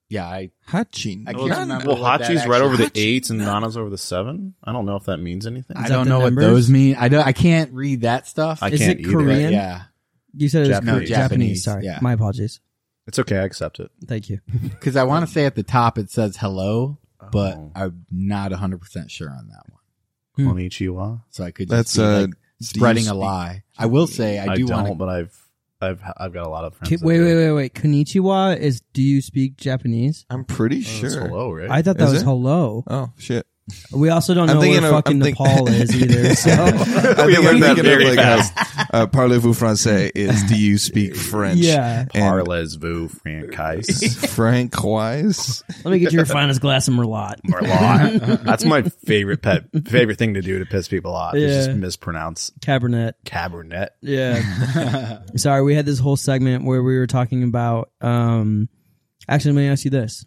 [0.09, 1.25] Yeah, I Hachi.
[1.27, 2.91] I Well, can't remember well, what that Hachi's right actually- over the Hachi.
[2.95, 4.53] eight and Nana's over the seven.
[4.63, 5.75] I don't know if that means anything.
[5.75, 6.45] I that don't the know numbers?
[6.45, 6.95] what those mean.
[6.97, 7.27] I don't.
[7.27, 8.63] I can't read that stuff.
[8.63, 9.11] I Is can't it either.
[9.11, 9.51] Korean?
[9.51, 9.83] yeah,
[10.33, 10.91] You said it was Japanese.
[10.91, 11.09] Kore- No, Japanese.
[11.29, 11.85] Japanese, Sorry.
[11.85, 11.99] yeah.
[12.01, 12.59] My apologies.
[13.05, 13.37] It's okay.
[13.37, 13.89] I accept it.
[14.05, 14.39] Thank you.
[14.63, 16.97] because I want to say at the top it says hello,
[17.31, 17.71] but Oh.
[17.75, 19.81] I'm not 100 percent sure on that one.
[20.35, 20.51] Hmm.
[20.57, 21.21] Konnichiwa.
[21.31, 23.63] So I could That's just be uh, like do spreading a speak- lie.
[23.77, 24.95] I will say I I, do don't, want to.
[24.95, 25.46] but I've
[25.81, 26.89] I've I've got a lot of friends.
[26.89, 27.25] Ki- that wait, do.
[27.25, 27.73] wait, wait, wait.
[27.75, 30.25] Konnichiwa is do you speak Japanese?
[30.29, 31.27] I'm pretty Oh, sure.
[31.27, 31.69] hello, right?
[31.69, 32.25] I thought that Is was it?
[32.25, 32.83] hello.
[32.87, 33.45] Oh shit!
[33.91, 36.35] We also don't know where of- fucking think- Nepal is either.
[36.35, 38.53] So I We think learned I'm that thinking very of like fast.
[38.79, 41.59] uh, uh, parlez-vous français is do you speak French?
[41.59, 42.01] yeah.
[42.01, 43.81] And Parlez-vous, Francais.
[44.27, 45.63] Francoise.
[45.83, 47.35] Let me get your finest glass of Merlot.
[47.47, 48.43] Merlot.
[48.43, 51.35] That's my favorite pet favorite thing to do to piss people off.
[51.35, 51.65] Is Yeah.
[51.65, 53.13] just mispronounce Cabernet.
[53.25, 53.89] Cabernet.
[54.01, 55.19] Yeah.
[55.35, 57.89] Sorry, we had this whole segment where we were talking about.
[58.01, 58.69] um
[59.29, 60.25] Actually, let me ask you this: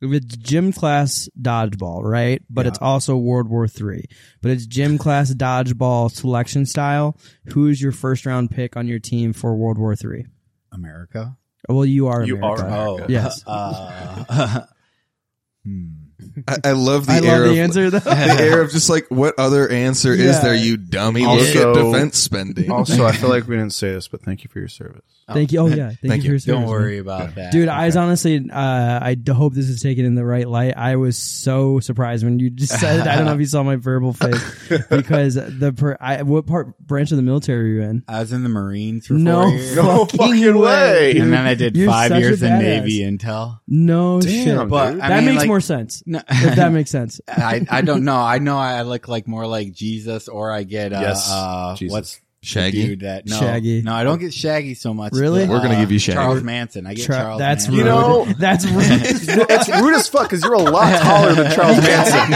[0.00, 2.40] It's gym class dodgeball, right?
[2.48, 4.04] But it's also World War Three.
[4.40, 7.16] But it's gym class dodgeball selection style.
[7.46, 10.26] Who's your first round pick on your team for World War Three?
[10.70, 11.36] America.
[11.68, 12.24] Well, you are.
[12.24, 12.64] You America.
[12.64, 13.42] are Oh Yes.
[13.46, 14.66] Uh,
[15.64, 15.97] hmm.
[16.46, 17.90] I, I love the I air love the of answer.
[17.90, 17.98] Though.
[18.00, 20.40] the air of just like what other answer is Yeah.
[20.40, 21.24] there, you dummy?
[21.24, 22.70] Also- Look at defense spending.
[22.70, 25.02] Also, I feel like we didn't say this, but thank you for your service.
[25.30, 25.58] Thank you.
[25.60, 26.54] Oh yeah, thank, Thank you for you.
[26.54, 27.00] your Don't service, worry man.
[27.02, 30.24] about that, Dude, I was honestly, uh, I d- hope this is taken in the
[30.24, 30.72] right light.
[30.74, 33.06] I was so surprised when you just said it.
[33.06, 34.42] I don't know if you saw my verbal face
[34.88, 38.04] because the per, I, what part branch of the military are you in?
[38.08, 39.76] I was in the Marines for No four years.
[39.76, 41.18] No fucking, fucking way.
[41.18, 42.62] and then I did You're five such a years in badass.
[42.62, 43.60] Navy intel.
[43.68, 44.68] No Damn, shit.
[44.70, 45.00] But dude.
[45.02, 46.02] I that mean, makes like- more sense.
[46.06, 47.20] No, If that makes sense.
[47.28, 48.16] I I don't know.
[48.16, 51.92] I know I look like more like Jesus, or I get uh, Yes, uh Jesus.
[51.92, 52.86] what's Shaggy.
[52.86, 53.82] dude that no Shaggy.
[53.82, 55.12] No, I don't get Shaggy so much.
[55.12, 55.44] Really?
[55.46, 56.16] but, We're gonna uh, give you Shaggy.
[56.16, 56.86] Charles Manson.
[56.86, 57.38] I get Tra- Charles.
[57.40, 57.74] that's Manson.
[57.74, 57.78] rude.
[57.78, 58.84] You know- that's rude.
[59.50, 62.34] it's rude as fuck because you're a lot taller than Charles Manson.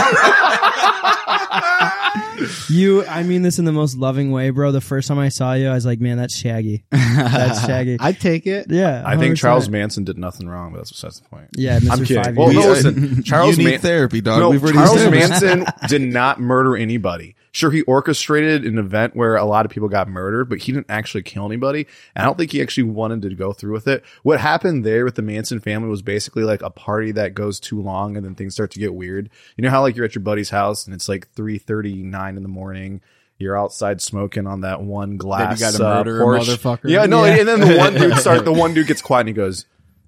[2.69, 4.73] You, I mean this in the most loving way, bro.
[4.73, 6.85] The first time I saw you, I was like, man, that's Shaggy.
[6.91, 7.97] That's Shaggy.
[8.01, 8.67] I take it.
[8.71, 9.03] Yeah.
[9.05, 9.39] I think 100%.
[9.39, 11.49] Charles Manson did nothing wrong, but that's besides the point.
[11.57, 11.91] Yeah, Mr.
[11.91, 12.25] I'm kidding.
[12.25, 12.85] Five Well, Years.
[12.85, 14.41] no, listen, Charles you need Man- therapy, dog.
[14.41, 17.35] No, We've already Charles established- Manson did not murder anybody.
[17.55, 20.87] sure he orchestrated an event where a lot of people got murdered, but he didn't
[20.89, 21.87] actually kill anybody.
[22.17, 24.03] And I don't think he actually wanted to go through with it.
[24.23, 27.81] What happened there with the Manson family was basically like a party that goes too
[27.83, 29.29] long and then things start to get weird.
[29.57, 32.03] You know how like you're at your buddy's house and it's like three thirty
[32.33, 33.01] nine in the morning.
[33.39, 35.61] You're outside smoking on that one glass.
[35.61, 36.43] You gotta uh, murder a porch.
[36.43, 36.91] motherfucker?
[36.91, 37.39] Yeah, no, Yeah.
[37.39, 38.45] and then the one dude start.
[38.45, 39.67] The one dude gets quiet and he goes,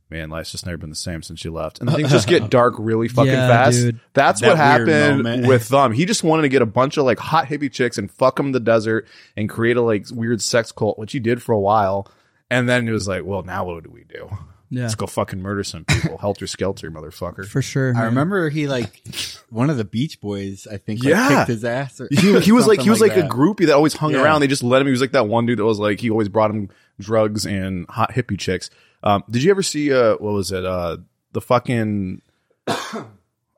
[0.09, 2.75] "Man, life's just never been the same since you left." And things just get dark
[2.79, 3.79] really fucking Yeah, fast.
[3.79, 4.01] dude.
[4.13, 5.47] That's That what happened moment.
[5.49, 5.93] with them.
[5.93, 8.47] He just wanted to get a bunch of like hot hippie chicks and fuck them
[8.47, 9.07] in the desert
[9.37, 12.07] and create a like weird sex cult, which he did for a while.
[12.51, 14.29] And then it was like, "Well, now what do we do?
[14.71, 17.91] Yeah, Let's go fucking murder some people, helter skelter, motherfucker." for sure.
[17.91, 18.05] I man.
[18.07, 19.03] remember he like
[19.51, 20.67] one of the Beach Boys.
[20.71, 21.29] I think like, Yeah.
[21.29, 22.01] kicked his ass.
[22.01, 24.23] Or He, he was like he was like, something a groupie that always hung Yeah.
[24.23, 24.41] around.
[24.41, 24.87] They just let him.
[24.87, 27.87] He was like that one dude that was like he always brought him drugs and
[27.89, 28.71] hot hippie chicks.
[29.03, 30.97] Um, did you ever see uh what was it uh
[31.33, 32.23] the fucking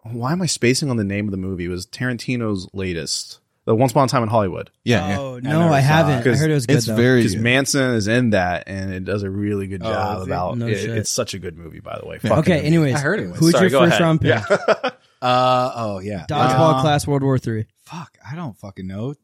[0.02, 1.64] why am I spacing on the name of the movie?
[1.66, 3.40] It was Tarantino's latest.
[3.66, 4.70] The Once Upon a Time in Hollywood.
[4.84, 5.18] Yeah, yeah.
[5.18, 6.26] Oh I no, never I haven't.
[6.26, 6.32] it.
[6.34, 6.94] I heard it was good It's though.
[6.96, 7.36] very Because.
[7.36, 10.30] Manson is in that, and it does a really good Oh, job is he?
[10.30, 10.72] about No it.
[10.90, 12.18] It's such a good movie, by the way.
[12.22, 12.38] Yeah.
[12.38, 12.52] Okay.
[12.52, 12.66] amazing.
[12.68, 13.38] Anyways, I heard it was.
[13.40, 14.00] who's Sorry, your first ahead.
[14.00, 14.28] round pick?
[14.48, 14.90] Yeah.
[15.22, 16.26] Uh oh yeah.
[16.28, 17.64] Dodgeball Uh, class, World War Three.
[17.86, 19.14] Fuck, I don't fucking know.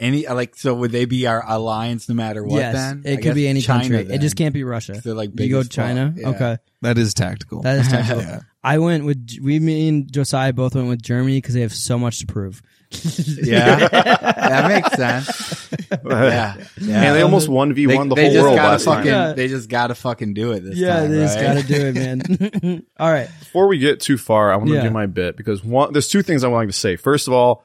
[0.00, 2.58] Any like so would they be our alliance no matter what?
[2.58, 4.02] yes, then it I could be any China, country.
[4.02, 4.16] Then.
[4.16, 5.00] It just can't be Russia.
[5.02, 5.68] They're like you big go as.
[5.68, 6.12] China.
[6.16, 6.28] Yeah.
[6.30, 7.62] Okay, That is tactical.
[7.62, 8.22] that is technical.
[8.22, 8.40] Yeah.
[8.62, 9.60] I went with we.
[9.60, 12.60] Me and Josiah both went with Germany because they have so much to prove.
[13.42, 15.68] Yeah, that makes sense.
[15.90, 17.02] Yeah, yeah.
[17.02, 19.10] And they almost one v one the they whole just world gotta last fucking.
[19.10, 19.28] time.
[19.28, 19.32] Yeah.
[19.32, 21.10] They just gotta fucking do it this yeah, time.
[21.10, 21.42] they just right?
[21.42, 22.86] got to do it, man.
[22.98, 23.28] All right.
[23.40, 24.82] before we get too far, I want to Yeah.
[24.84, 26.94] do my bit because one, there's two things I want to say.
[26.96, 27.64] First of all,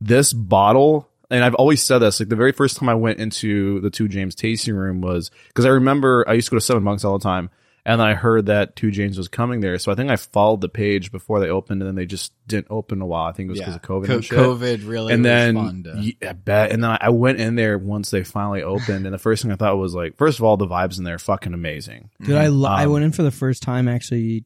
[0.00, 3.80] this bottle, and I've always said this, like the very first time I went into
[3.80, 6.82] the Two James tasting room was because I remember I used to go to Seven
[6.82, 7.50] Monks all the time,
[7.84, 10.68] and I heard that Two James was coming there, so I think I followed the
[10.68, 13.26] page before they opened, and then they just didn't open a while.
[13.28, 13.76] I think it was because Yeah.
[13.76, 14.38] of COVID Co- and shit.
[14.38, 15.96] COVID really and then responded.
[16.04, 16.70] yeah, I bet.
[16.72, 19.56] And then I went in there once they finally opened, and the first thing I
[19.56, 22.10] thought was like, first of all, the vibes in there are fucking amazing.
[22.22, 24.44] Dude, I lo- I Um, went in for the first time actually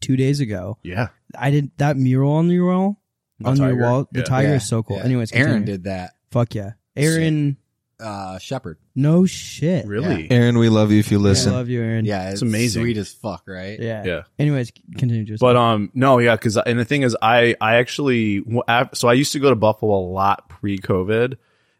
[0.00, 0.78] two days ago.
[0.82, 2.96] Yeah, I did that mural on your wall.
[3.38, 4.24] The on your wall, the Yeah.
[4.24, 4.96] tiger Yeah, is so cool.
[4.96, 5.04] yeah.
[5.04, 5.72] Anyways, Aaron continue.
[5.74, 6.12] did that.
[6.30, 7.56] Fuck yeah, Aaron.
[8.00, 8.78] Uh, Shepherd.
[8.94, 9.86] No shit.
[9.86, 10.30] really.
[10.30, 11.52] Aaron, we love you if you I listen.
[11.52, 12.04] love you, Aaron.
[12.04, 12.82] Yeah, it's, amazing.
[12.82, 13.78] Sweet as fuck, right?
[13.78, 14.04] yeah.
[14.04, 14.22] Yeah.
[14.38, 15.24] Anyways, continue.
[15.24, 18.90] Just But um, no, yeah, because and the thing is, I I actually w- af-
[18.94, 21.36] so I used to go to Buffalo a lot pre-COVID,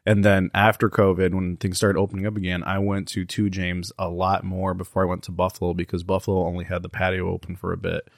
[0.06, 3.92] and then after COVID, when things started opening up again, I went to Two James
[3.98, 7.56] a lot more before I went to Buffalo because Buffalo only had the patio open
[7.56, 8.08] for a bit.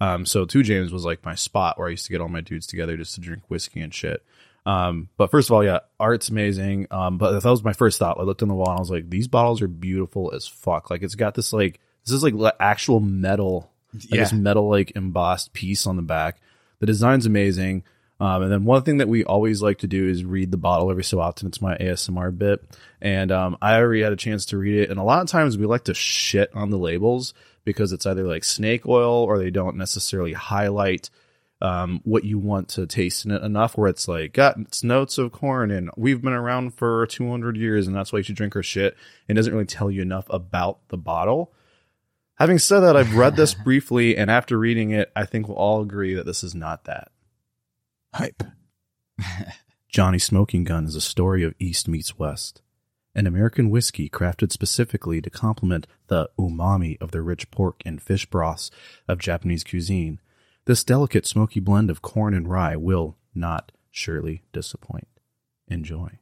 [0.00, 2.40] Um, so Two James was like my spot where I used to get all my
[2.40, 4.24] dudes together just to drink whiskey and shit.
[4.64, 6.86] Um, but first of all, yeah, art's amazing.
[6.90, 8.18] Um, but that was my first thought.
[8.18, 10.90] I looked on the wall and I was like, these bottles are beautiful as fuck.
[10.90, 14.20] Like it's got this like this is like actual metal, like Yeah.
[14.20, 16.40] this metal like embossed piece on the back.
[16.78, 17.84] The design's amazing.
[18.20, 20.92] Um, and then one thing that we always like to do is read the bottle
[20.92, 21.48] every so often.
[21.48, 22.64] It's my ASMR bit.
[23.00, 24.90] And um, I already had a chance to read it.
[24.90, 28.22] And a lot of times we like to shit on the labels because it's either
[28.22, 31.10] like snake oil or they don't necessarily highlight
[31.62, 35.16] um, what you want to taste in it enough where it's like got it's notes
[35.16, 38.56] of corn and we've been around for 200 years and that's why you should drink
[38.56, 38.96] our shit.
[39.28, 41.52] It doesn't really tell you enough about the bottle.
[42.34, 45.82] Having said that, I've read this briefly and after reading it, I think we'll all
[45.82, 47.12] agree that this is not that.
[48.12, 48.42] Hype.
[49.88, 52.60] Johnny Smoking Gun is a story of East meets West.
[53.14, 58.26] An American whiskey crafted specifically to complement the umami of the rich pork and fish
[58.26, 58.70] broths
[59.06, 60.18] of Japanese cuisine.
[60.64, 65.08] This delicate smoky blend of corn and rye will not surely disappoint.
[65.68, 66.18] Enjoy.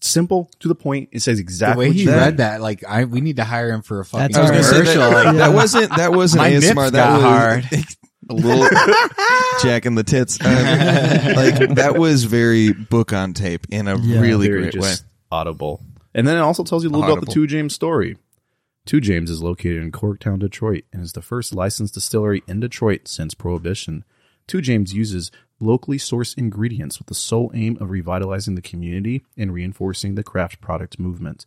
[0.00, 1.08] Simple to the point.
[1.12, 1.74] It says exactly.
[1.74, 4.00] The way what he you read that, like, I we need to hire him for
[4.00, 5.10] a fucking That's I was gonna say commercial.
[5.10, 6.90] that, like, that wasn't that wasn't My nips ASMR.
[6.92, 7.68] That got was hard.
[8.30, 8.68] a little
[9.62, 10.38] jack in the tits.
[10.44, 14.20] Um, like that was very book on tape in a Yeah.
[14.20, 14.92] really great way.
[15.32, 15.80] audible.
[16.14, 18.18] And then it also tells you a little about the Two James story.
[18.86, 23.08] Two James is located in Corktown, Detroit, and is the first licensed distillery in Detroit
[23.08, 24.04] since Prohibition.
[24.46, 29.54] Two James uses locally sourced ingredients with the sole aim of revitalizing the community and
[29.54, 31.46] reinforcing the craft product movement.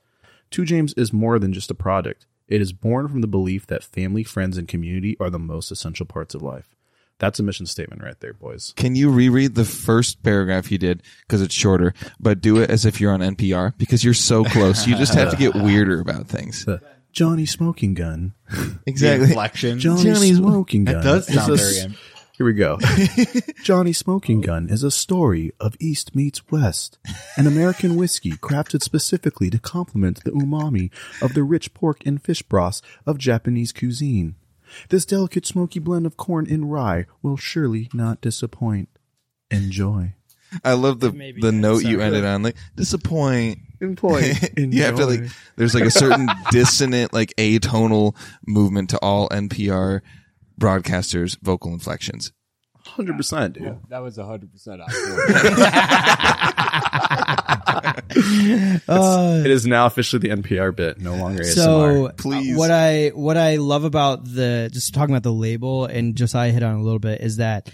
[0.49, 2.25] Two James is more than just a product.
[2.47, 6.07] It is born from the belief that family, friends, and community are the most essential
[6.07, 6.75] parts of life.
[7.19, 8.73] That's a mission statement right there, boys.
[8.77, 12.85] Can you reread the first paragraph you did because it's shorter, but do it as
[12.85, 14.87] if you're on NPR because you're so close.
[14.87, 16.65] You just have to get weirder about things.
[17.17, 18.33] The Johnny Smoking Gun.
[18.85, 19.27] Exactly.
[19.29, 19.79] inflection.
[19.79, 20.95] Johnny, Johnny Smoking Gun.
[20.95, 21.75] That does is sound a very.
[21.77, 21.87] s-
[22.37, 22.77] Here we go.
[23.63, 26.97] Johnny Smoking Gun is a story of East meets West,
[27.35, 30.89] an American whiskey crafted specifically to complement the umami
[31.21, 34.35] of the rich pork and fish broths of Japanese cuisine.
[34.89, 38.89] This delicate smoky blend of corn and rye will surely not disappoint.
[39.51, 40.13] Enjoy.
[40.63, 42.03] I love the Maybe the ten, note you sorry.
[42.03, 43.59] ended on, like disappoint.
[43.95, 44.25] Point.
[44.57, 45.21] you have to like.
[45.55, 48.15] There's like a certain dissonant, like atonal
[48.47, 50.01] movement to all NPR
[50.59, 52.31] broadcasters' vocal inflections.
[52.85, 53.77] hundred percent, dude.
[53.89, 54.81] That was hundred percent.
[58.87, 61.53] Uh, It is now officially the NPR bit, no longer ASMR.
[61.55, 62.55] so Please.
[62.55, 66.35] uh, what I what I love about the just talking about the label and just
[66.35, 67.73] I hit on a little bit is that s-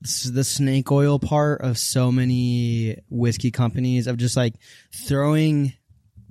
[0.00, 4.54] the snake oil part of so many whiskey companies of just like
[4.94, 5.72] throwing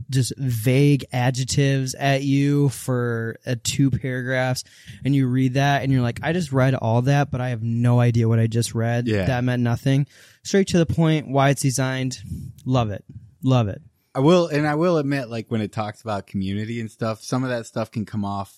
[0.09, 4.63] just vague adjectives at you for uh, two paragraphs
[5.03, 7.61] and you read that and you're like I just read all that but I have
[7.61, 9.07] no idea what I just read.
[9.07, 9.25] Yeah.
[9.25, 10.07] that meant nothing.
[10.43, 12.19] Straight to the point why it's designed.
[12.63, 13.03] Love it.
[13.43, 13.81] Love it.
[14.17, 17.43] I will, and I will admit, like when it talks about community and stuff, some
[17.43, 18.51] of that stuff can come off,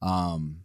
[0.00, 0.58] um,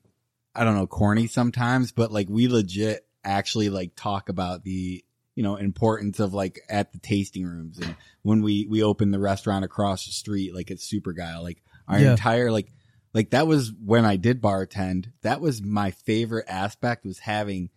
[0.53, 5.03] I don't know, corny sometimes, but like we legit actually like talk about the,
[5.35, 7.77] you know, importance of like at the tasting rooms.
[7.77, 11.99] And when we, we opened the restaurant across the street, like at Supergeil, like our
[11.99, 12.11] Yeah.
[12.11, 12.71] entire, like,
[13.13, 15.11] like that was when I did bartend.
[15.21, 17.69] That was my favorite aspect was having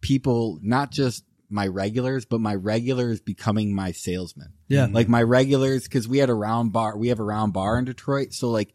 [0.00, 4.52] people, not just my regulars, but my regulars becoming my salesmen.
[4.68, 4.84] Yeah.
[4.86, 4.94] Mm-hmm.
[4.94, 7.84] Like my regulars because we had a round bar we have a round bar in
[7.84, 8.32] detroit.
[8.32, 8.74] So like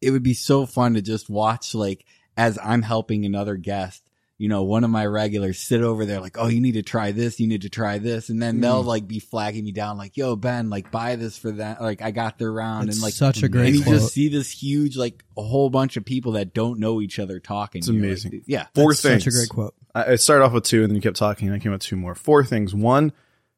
[0.00, 2.04] it would be so fun to just watch like
[2.36, 4.07] as i'm helping another guest
[4.38, 7.12] you know one of my regulars sit over there like oh you need to try
[7.12, 8.86] this you need to try this and then they'll mm.
[8.86, 12.10] like be flagging me down like yo ben like buy this for that like i
[12.12, 13.52] got their round That's and like such a mm-hmm.
[13.52, 16.78] great and you just see this huge like a whole bunch of people that don't
[16.78, 18.42] know each other talking It's You're like, amazing.
[18.46, 19.24] yeah Four That's things.
[19.24, 21.48] such a great quote I I started off with two, and then you kept talking,
[21.48, 22.14] and I came up with two more.
[22.14, 22.74] Four things.
[22.74, 23.12] One,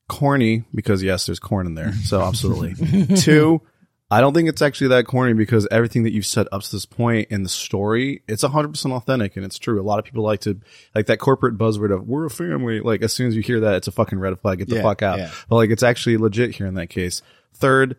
[0.08, 2.74] corny because yes, there's corn in there, so absolutely.
[3.16, 3.62] two,
[4.11, 6.85] I don't think it's actually that corny because everything that you've set up to this
[6.85, 9.81] point in the story, it's 100% authentic and it's true.
[9.81, 10.59] A lot of people like to,
[10.94, 12.81] like that corporate buzzword of we're a family.
[12.81, 14.59] Like as soon as you hear that, it's a fucking red flag.
[14.59, 15.18] Get the Yeah, fuck out.
[15.18, 15.31] yeah.
[15.49, 17.23] But like it's actually legit here in that case.
[17.55, 17.96] Third,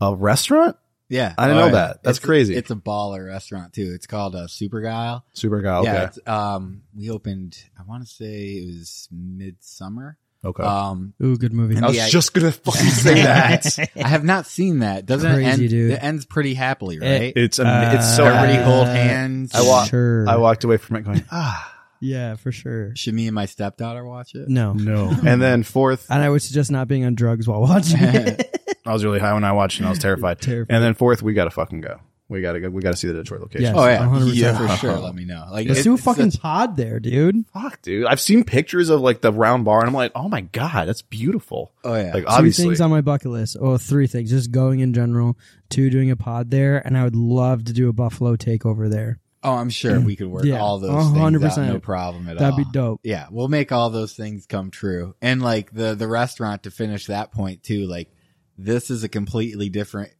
[0.00, 0.76] a restaurant?
[1.10, 2.02] yeah I didn't know that.
[2.02, 2.54] That's It's- crazy.
[2.54, 5.78] it's a baller restaurant too it's called uh, Supergeil Super guy.
[5.78, 5.90] Okay.
[5.92, 7.56] Yeah, it's, um, we opened.
[7.78, 10.18] I want to say it was midsummer.
[10.44, 10.62] Okay.
[10.62, 11.76] Um, Ooh, good movie.
[11.76, 13.78] I was the- just going to fucking say that.
[13.96, 15.06] I have not seen that.
[15.06, 15.68] Doesn't it Crazy, end?
[15.70, 15.90] dude.
[15.92, 17.32] It ends pretty happily, It- right?
[17.36, 19.54] It's, am- Uh, it's so Everybody uh, hold hands.
[19.54, 20.28] I wa- sure.
[20.28, 22.94] I walked away from it going, ah, Yeah, for sure.
[22.96, 24.48] Should me and my stepdaughter watch it?
[24.48, 24.72] No.
[24.72, 25.10] no.
[25.26, 28.54] and then fourth, And I would suggest not being on drugs while watching it.
[28.86, 30.40] I was really high when I watched and I was terrified.
[30.40, 30.74] Terrified.
[30.74, 32.00] And then fourth, we got to fucking go.
[32.30, 32.68] We got to go.
[32.68, 33.62] We got to see the Detroit location.
[33.62, 33.74] Yes.
[33.76, 34.34] Oh yeah, 100%.
[34.34, 34.98] yeah, for sure.
[34.98, 35.46] Let me know.
[35.50, 37.46] Like, Let's it- do a fucking such- pod there, dude.
[37.54, 38.04] Fuck, dude.
[38.06, 41.00] I've seen pictures of like the round bar and I'm like, oh my God, that's
[41.02, 41.72] beautiful.
[41.84, 42.12] oh yeah.
[42.12, 42.64] Like, Two obviously.
[42.66, 43.56] things on my bucket list.
[43.58, 44.28] Oh, three things.
[44.30, 45.38] Just going in general.
[45.70, 46.86] Two, doing a pod there.
[46.86, 49.20] And I would love to do a Buffalo takeover there.
[49.42, 51.72] oh, I'm sure we could work Yeah, all those a things hundred out, percent.
[51.72, 52.40] no problem at all.
[52.50, 53.00] That'd be dope.
[53.04, 55.14] Yeah, we'll make all those things come true.
[55.22, 58.10] And like the the restaurant to finish that point too, like
[58.58, 60.14] this is a completely different I-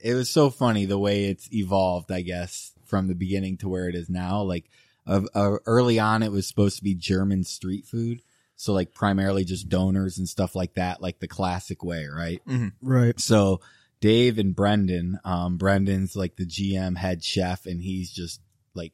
[0.00, 3.88] it was so funny the way it's evolved, I guess, from the beginning to where
[3.88, 4.42] it is now.
[4.42, 4.68] Like
[5.06, 8.22] uh, uh, early on it was supposed to be German street food.
[8.56, 12.40] So like primarily just döners and stuff like that, like the classic way, right?
[12.80, 13.18] Right.
[13.18, 13.60] So
[14.00, 18.40] Dave and Brendan, um, Brendan's like the GM head chef, and he's just
[18.74, 18.92] like,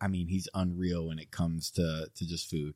[0.00, 2.74] I mean, he's unreal when it comes to to just food.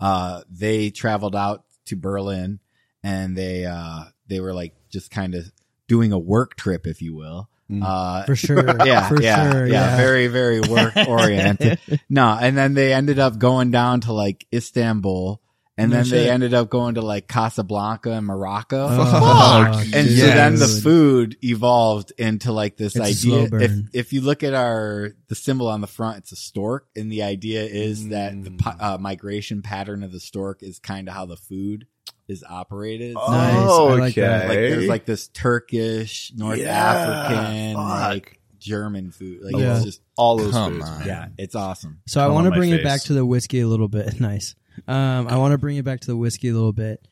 [0.00, 2.60] Uh, they traveled out to Berlin,
[3.02, 5.50] and they uh they were like just kind of
[5.88, 7.48] doing a work trip, if you will.
[7.70, 7.82] Mm.
[7.84, 8.64] Uh, For sure.
[8.86, 9.66] yeah, For yeah, sure.
[9.66, 9.96] yeah, Yeah.
[9.96, 11.80] very, very work oriented.
[12.08, 15.40] no, and then they ended up going down to like Istanbul,
[15.78, 18.86] and No then they ended up going to like Casablanca and Morocco.
[18.88, 20.18] Oh, And dude.
[20.18, 23.48] so then the food evolved into like this It's idea.
[23.52, 27.10] If if you look at our the symbol on the front, it's a stork, and
[27.12, 31.26] the idea is that the uh, migration pattern of the stork is kind of how
[31.26, 31.86] the food
[32.28, 33.14] is operated.
[33.16, 33.54] Oh, Nice.
[33.54, 34.46] I like that.
[34.46, 34.48] okay.
[34.48, 38.00] Like there's like this Turkish, North Yeah, African, fuck.
[38.00, 39.40] like German food.
[39.42, 39.76] Like Yeah.
[39.76, 40.88] it's just all those Come foods.
[40.88, 41.06] on.
[41.06, 42.00] yeah, it's awesome.
[42.06, 44.20] So I want to my bring it back to the whiskey a little bit.
[44.20, 44.54] Nice.
[44.88, 47.06] Um, I want to bring it back to the whiskey a little bit.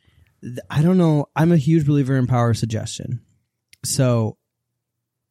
[0.68, 1.27] I don't know.
[1.35, 3.20] I'm a huge believer in power suggestion.
[3.85, 4.37] So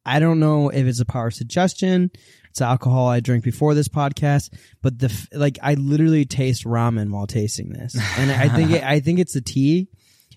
[0.04, 2.10] I don't know if it's a power suggestion.
[2.54, 4.48] It's alcohol I drink before this podcast,
[4.80, 8.84] but the f- like I literally taste ramen while tasting this, and I think it,
[8.84, 9.88] I think it's the tea.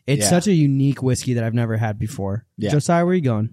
[0.08, 0.30] It's Yeah.
[0.32, 2.44] such a unique whiskey that I've never had before.
[2.58, 2.72] Yeah.
[2.72, 3.50] Josiah, where are you going?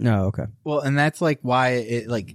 [0.00, 0.46] No, okay.
[0.64, 2.34] Well, and that's like why it like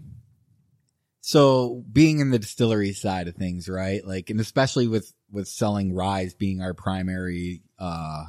[1.20, 4.00] so being in the distillery side of things, right?
[4.08, 8.28] Like and especially with with selling ryes being our primary uh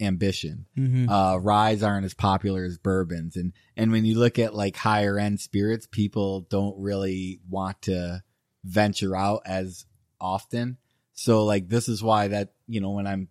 [0.00, 0.66] ambition.
[0.76, 1.08] Mm-hmm.
[1.08, 5.18] Uh ryes aren't as popular as bourbons and and when you look at like higher
[5.18, 8.22] end spirits, people don't really want to
[8.64, 9.86] venture out as
[10.20, 10.76] often.
[11.14, 13.28] So like this is why that you know when I'm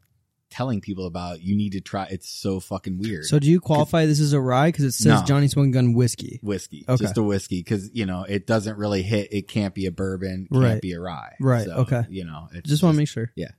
[0.49, 3.25] telling people about you need to try it's so fucking weird.
[3.25, 5.25] So do you qualify this as a rye because it says No.
[5.25, 6.39] Johnny Smoking Gun whiskey?
[6.41, 7.03] whiskey, Okay.
[7.03, 9.31] just a whiskey because you know it doesn't really hit.
[9.33, 10.81] It can't be a bourbon, can't Right.
[10.81, 11.35] be a rye.
[11.41, 12.03] Right, So, okay.
[12.09, 13.31] You know, it's Just want to make sure.
[13.35, 13.51] yeah.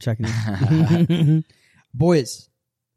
[0.00, 0.26] Checking.
[1.94, 2.48] Boys,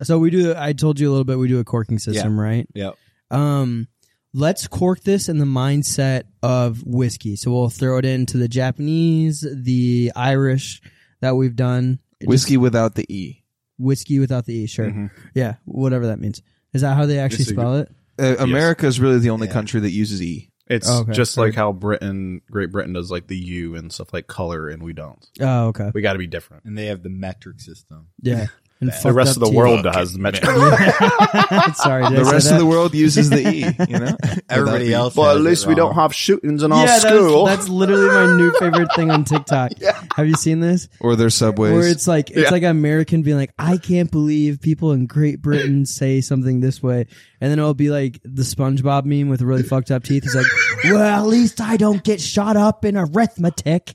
[0.03, 0.53] so we do.
[0.57, 1.37] I told you a little bit.
[1.37, 2.67] We do a corking system, right?
[2.73, 2.95] Yep.
[3.31, 3.87] Um,
[4.33, 7.35] let's cork this in the mindset of whiskey.
[7.35, 10.81] So we'll throw it into the Japanese, the Irish
[11.21, 11.99] that we've done.
[12.23, 13.43] Whiskey without the E.
[13.77, 14.67] whiskey without the e.
[14.67, 14.91] Sure.
[14.91, 15.09] Mhm.
[15.33, 16.41] Yeah, whatever that means.
[16.73, 17.89] Is that how they actually Yes, spell it?
[18.19, 19.53] Uh, America is really the only Yeah.
[19.53, 20.51] country that uses E.
[20.67, 21.13] It's Okay.
[21.13, 24.83] just like how Britain, Great Britain does like the U and stuff like color, and
[24.83, 25.25] we don't.
[25.39, 25.91] Oh, okay.
[25.95, 26.65] We got to be different.
[26.65, 28.07] And they have the metric system.
[28.21, 28.47] Yeah.
[28.81, 29.55] And The rest of the teeth.
[29.55, 30.45] world does the metric.
[31.75, 32.53] Sorry, The I say rest that?
[32.53, 33.65] of the world uses the E.
[33.89, 34.15] You know,
[34.49, 35.15] Everybody Without else.
[35.17, 37.45] Well, at least we don't have shootings in yeah, our that's, school.
[37.45, 39.71] that's literally my new favorite thing on TikTok.
[39.79, 40.01] yeah.
[40.15, 40.87] Have you seen this?
[41.01, 41.73] or their subways.
[41.73, 42.49] Where it's like it's Yeah.
[42.51, 47.05] like American being like, I can't believe people in Great Britain say something this way,
[47.41, 50.23] and then it'll be like the SpongeBob meme with really fucked up teeth.
[50.23, 50.45] He's like,
[50.85, 53.91] Well, at least I don't get shot up in arithmetic.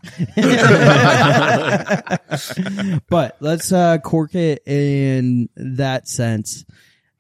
[3.08, 6.64] but let's uh, cork it in that sense.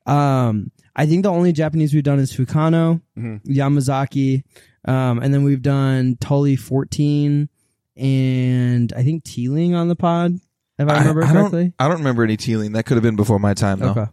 [0.06, 4.42] Um, I think the only Japanese we've done is Fukano, Yamazaki,
[4.84, 7.48] um, and then we've done Tully 14
[7.96, 10.34] and I think Teeling on the pod,
[10.78, 11.62] if I remember I, correctly.
[11.64, 12.72] don't, I don't remember any Teeling.
[12.72, 13.90] That could have been before my time, though.
[13.90, 14.06] Okay.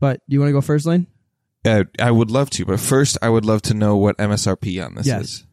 [0.00, 1.06] But do you want to go first, Lane?
[1.64, 4.94] Uh, I would love to, but first, I would love to know what MSRP on
[4.94, 5.22] this Yes.
[5.24, 5.46] is.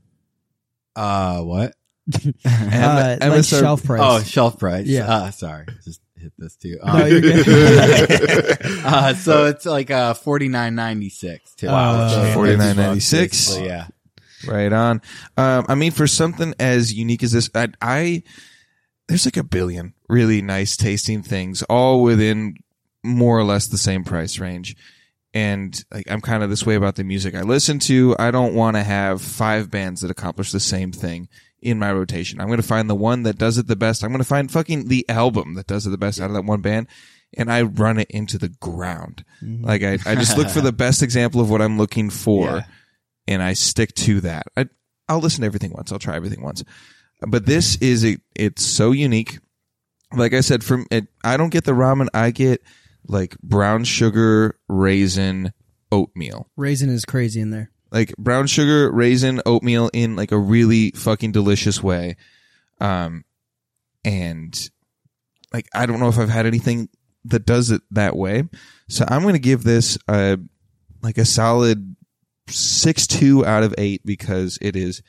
[0.96, 1.74] Uh, what?
[2.46, 4.02] Uh, like shelf price.
[4.04, 4.86] Oh, shelf price.
[4.88, 5.08] Yeah.
[5.08, 5.66] Uh, sorry.
[5.86, 6.78] Just hit this too.
[6.84, 8.58] No, Um, you're good.
[8.84, 11.68] uh, so it's like uh forty nine ninety six too.
[11.68, 12.08] Wow.
[12.10, 13.66] So it's $49.96.
[13.66, 13.88] Yeah.
[14.48, 15.02] Right on.
[15.38, 18.24] Um, I mean, for something as unique as this, I, I
[19.08, 22.56] there's like a billion really nice tasting things, all within
[23.04, 24.76] more or less the same price range.
[25.34, 28.16] And like, I'm kind of this way about the music I listen to.
[28.20, 31.28] I don't want to have five bands that accomplish the same thing
[31.64, 32.40] in my rotation.
[32.40, 34.04] I'm going to find the one that does it the best.
[34.04, 36.46] I'm going to find fucking the album that does it the best out of that
[36.46, 36.88] one band.
[37.36, 39.26] And I run it into the ground.
[39.42, 39.66] Mm-hmm.
[39.66, 42.62] Like I, I just look for the best example of what I'm looking for Yeah.
[43.28, 44.44] and I stick to that.
[44.56, 44.68] I,
[45.10, 45.92] I'll listen to everything once.
[45.92, 46.64] I'll try everything once.
[47.26, 49.40] But this is a, it's so unique.
[50.16, 52.08] Like I said, from it, I don't get the ramen.
[52.14, 52.62] I get
[53.08, 55.54] like brown sugar raisin
[55.92, 56.50] oatmeal.
[56.56, 57.72] Raisin is crazy in there.
[57.94, 62.18] Like brown sugar raisin oatmeal in like a really fucking delicious way.
[62.82, 63.24] Um,
[64.04, 64.70] and
[65.54, 66.90] like I don't know if I've had anything
[67.26, 68.44] that does it that way.
[68.90, 70.38] So I'm going to give this a
[71.02, 71.96] like a solid
[72.50, 75.02] six two out of eight because it is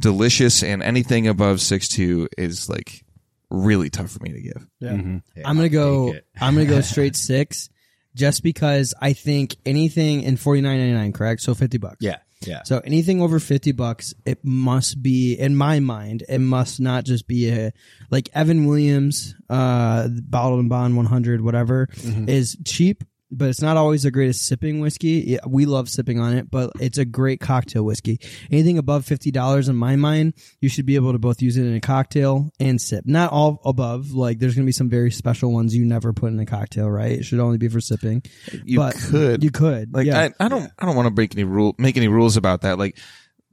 [0.00, 3.04] delicious, and anything above six two is like
[3.50, 4.66] really tough for me to give.
[4.80, 4.90] Yeah.
[4.92, 5.22] Mhm.
[5.36, 6.14] Yeah, I'm gonna I'll go.
[6.40, 7.68] I'm gonna go straight six,
[8.16, 11.42] just because I think anything in forty nine ninety nine, correct?
[11.42, 11.98] So fifty bucks.
[12.00, 12.16] Yeah.
[12.44, 12.62] Yeah.
[12.64, 16.24] So anything over fifty bucks, it must be in my mind.
[16.28, 17.72] It must not just be a
[18.10, 21.88] like Evan Williams, uh, bottled and bond one hundred, whatever,
[22.28, 23.04] is cheap.
[23.36, 25.22] But it's not always the greatest sipping whiskey.
[25.26, 28.20] Yeah, we love sipping on it, but it's a great cocktail whiskey.
[28.50, 31.64] Anything above fifty dollars, in my mind, you should be able to both use it
[31.66, 33.04] in a cocktail and sip.
[33.06, 34.12] Not all above.
[34.12, 37.12] Like there's gonna be some very special ones you never put in a cocktail, right?
[37.12, 38.22] It should only be for sipping.
[38.64, 39.92] You But could You could.
[39.94, 40.30] like yeah.
[40.40, 42.78] I, I don't I don't want to break any rule make any rules about that.
[42.78, 42.98] Like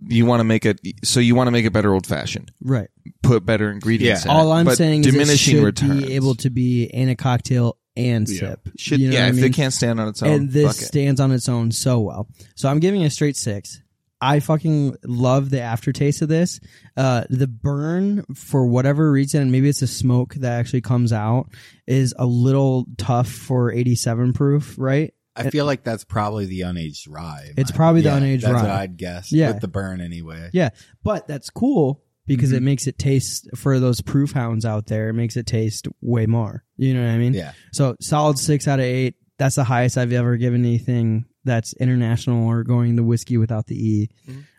[0.06, 2.52] you want to make it so you want to make it better old fashioned.
[2.62, 2.90] right.
[3.22, 4.26] Put better ingredients.
[4.26, 4.32] Yeah.
[4.32, 7.16] in All I'm but saying is it should returns be able to be in a
[7.16, 8.40] cocktail and Yeah.
[8.40, 8.70] sip.
[8.78, 9.44] should You know yeah what I if mean?
[9.46, 10.30] it can't stand on its own.
[10.32, 12.28] and this stands on its own so well.
[12.56, 13.80] So I'm giving it a straight six.
[14.22, 16.62] I fucking love the aftertaste of this.
[16.96, 21.50] Uh, the burn, for whatever reason, maybe it's a smoke that actually comes out,
[21.88, 25.14] is a little tough for 87 proof, right?
[25.36, 27.52] I feel like that's probably the unaged rye.
[27.58, 28.62] It's probably the unaged that's rye.
[28.62, 29.32] what I'd guess.
[29.32, 29.52] Yeah.
[29.52, 30.50] With the burn anyway.
[30.54, 30.70] Yeah,
[31.04, 32.58] but that's cool because Mm-hmm.
[32.58, 35.10] it makes it taste for those proof hounds out there.
[35.10, 36.64] It makes it taste way more.
[36.78, 37.34] You know what I mean?
[37.34, 37.54] Yeah.
[37.72, 39.16] So solid six out of eight.
[39.38, 43.76] That's the highest I've ever given anything that's international or going the whiskey without the
[43.76, 44.10] e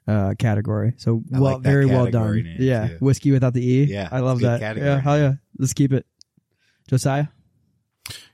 [0.07, 0.93] uh, category.
[0.99, 2.57] So I well, like very well done.
[2.59, 2.97] Yeah, too.
[3.01, 3.85] whiskey without the e.
[3.85, 4.61] Yeah, I love that.
[4.61, 4.91] category.
[4.91, 5.33] Yeah, hell yeah.
[5.59, 6.05] Let's keep it.
[6.89, 7.29] Josiah.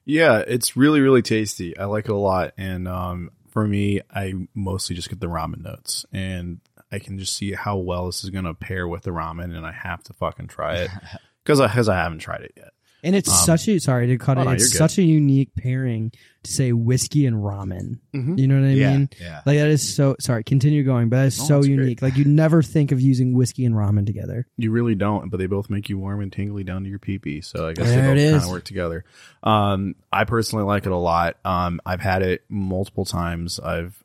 [0.05, 1.77] Yeah, it's really really tasty.
[1.79, 5.63] I like it a lot, and um, for me, I mostly just get the ramen
[5.63, 6.61] notes, and
[6.93, 9.73] I can just see how well this is gonna pair with the ramen, and I
[9.73, 10.91] have to fucking try it
[11.45, 12.71] because I because I haven't tried it yet.
[13.03, 14.45] And it's Um, such a sorry to cut oh, it.
[14.45, 16.13] no, it's such a unique pairing
[16.43, 17.99] to say whiskey and ramen.
[18.15, 18.39] Mhm.
[18.39, 19.09] You know what I yeah, mean?
[19.19, 19.41] yeah.
[19.47, 20.45] Like that is so sorry.
[20.45, 21.79] Continue going, but that is Oh, so that's great.
[21.79, 22.03] unique.
[22.03, 24.47] Like you never think of using whiskey and ramen together.
[24.59, 27.19] You really don't, but they both make you warm and tingly down to your pee
[27.19, 27.41] pee.
[27.41, 29.05] So I guess There they both kind of work together.
[29.43, 31.37] Um, I personally like it a lot.
[31.43, 33.59] Um, I've had it multiple times.
[33.59, 33.97] I've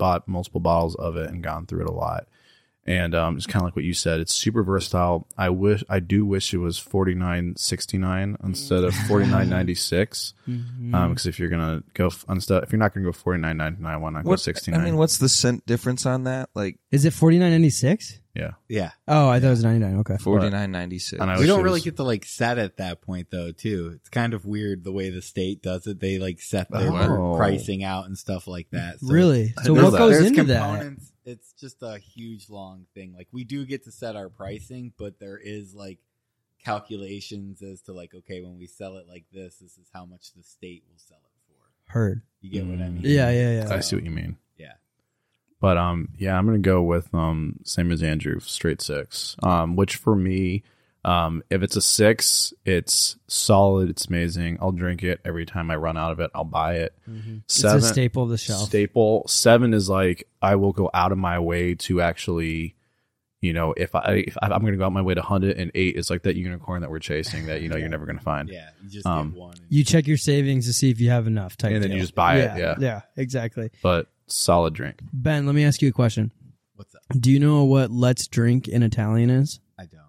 [0.00, 2.26] bought multiple bottles of it and gone through it a lot.
[2.86, 4.20] And um, it's kind of like what you said.
[4.20, 5.28] It's super versatile.
[5.36, 9.50] I wish I do wish it was forty nine sixty nine instead of forty nine
[9.50, 10.32] ninety six.
[10.48, 10.94] Mm-hmm.
[10.94, 13.58] Um, because if you're gonna go f- instead, if you're not gonna go forty nine
[13.58, 16.48] ninety nine, why not go What, sixty I mean, what's the cent difference on that?
[16.54, 18.19] Like Is it forty nine ninety six?
[18.34, 18.90] Yeah, yeah.
[19.08, 19.98] Oh, I thought it was ninety nine.
[20.00, 20.16] Okay.
[20.18, 21.20] forty nine ninety six.
[21.20, 23.28] And I we wish don't it really was- get to like set at that point
[23.30, 26.70] though too it's kind of weird the way the state does it they like set
[26.70, 27.36] their Oh.
[27.36, 29.52] pricing out and stuff like that So Really?
[29.64, 29.98] So know what that.
[29.98, 30.60] goes there's into that?
[30.60, 34.92] components it's just a huge long thing like we do get to set our pricing
[34.98, 35.98] but there is like
[36.64, 40.32] calculations as to like okay when we sell it like this this is how much
[40.36, 42.22] the state will sell it for Heard.
[42.40, 42.94] you get what i mm.
[42.94, 43.74] mean Yeah, yeah, yeah.
[43.74, 44.36] I see what you mean.
[45.62, 49.36] Yeah But um, yeah, I'm gonna go with um, same as Andrew, straight six.
[49.42, 50.62] Um, which for me,
[51.04, 53.88] um, if it's a six, it's solid.
[53.88, 54.58] It's amazing.
[54.60, 56.30] I'll drink it every time I run out of it.
[56.34, 56.94] I'll buy it.
[57.46, 58.68] Seven, It's a staple of the shelf.
[58.68, 59.24] staple.
[59.28, 62.74] Seven is like I will go out of my way to actually,
[63.40, 65.56] you know, if I if I'm gonna go out my way to hunt it.
[65.56, 68.20] And eight is like that unicorn that we're chasing that you know you're never gonna
[68.20, 68.48] find.
[68.50, 71.26] yeah you just Um, get one you check your savings to see if you have
[71.26, 71.56] enough.
[71.56, 72.74] Type And then you just buy it, yeah.
[72.78, 73.70] yeah, exactly.
[73.82, 75.00] But solid drink.
[75.12, 76.30] Ben, let me ask you a question.
[76.74, 79.60] what's up Do you know what "Let's Drink" in Italian is?
[79.78, 80.00] i don't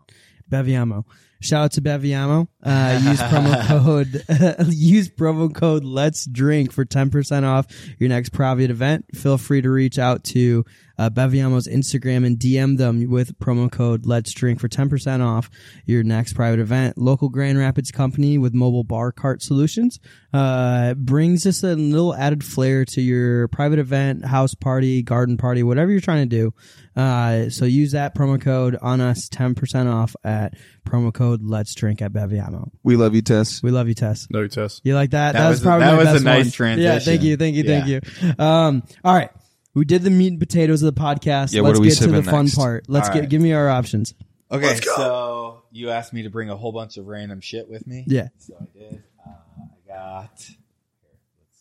[0.49, 1.05] Beviamo.
[1.41, 2.47] Shout out to Beviamo.
[2.63, 7.65] Uh, use promo code use promo code Let's Drink for ten percent off
[7.97, 9.05] your next private event.
[9.15, 10.63] Feel free to reach out to
[10.99, 15.49] uh, Beviamo's Instagram and DM them with promo code Let's Drink for ten percent off
[15.87, 16.95] your next private event.
[16.99, 19.99] Local Grand Rapids company with mobile bar cart solutions
[20.33, 25.63] uh, brings just a little added flair to your private event, house party, garden party,
[25.63, 26.53] whatever you're trying to do.
[26.95, 32.01] Uh, so use that promo code on us, 10% off at promo code Let's Drink
[32.01, 32.71] at Beviamo.
[32.83, 33.63] We love you, Tess.
[33.63, 34.27] We love you, Tess.
[34.29, 34.81] No Tess.
[34.83, 35.33] You like that?
[35.33, 36.79] That was a- probably that my was a best nice one.
[36.79, 38.01] Yeah, thank you, thank you, thank you.
[38.37, 39.29] Um, all right.
[39.73, 41.53] We did the meat and potatoes of the podcast.
[41.53, 42.55] Yeah, what Let's are we get to the sipping fun next?
[42.55, 42.85] part.
[42.89, 43.29] Let's All get right.
[43.29, 44.13] give me our options.
[44.51, 48.03] Okay, so you asked me to bring a whole bunch of random shit with me.
[48.05, 48.27] Yeah.
[48.37, 49.03] So I did.
[49.25, 50.49] Uh, I got.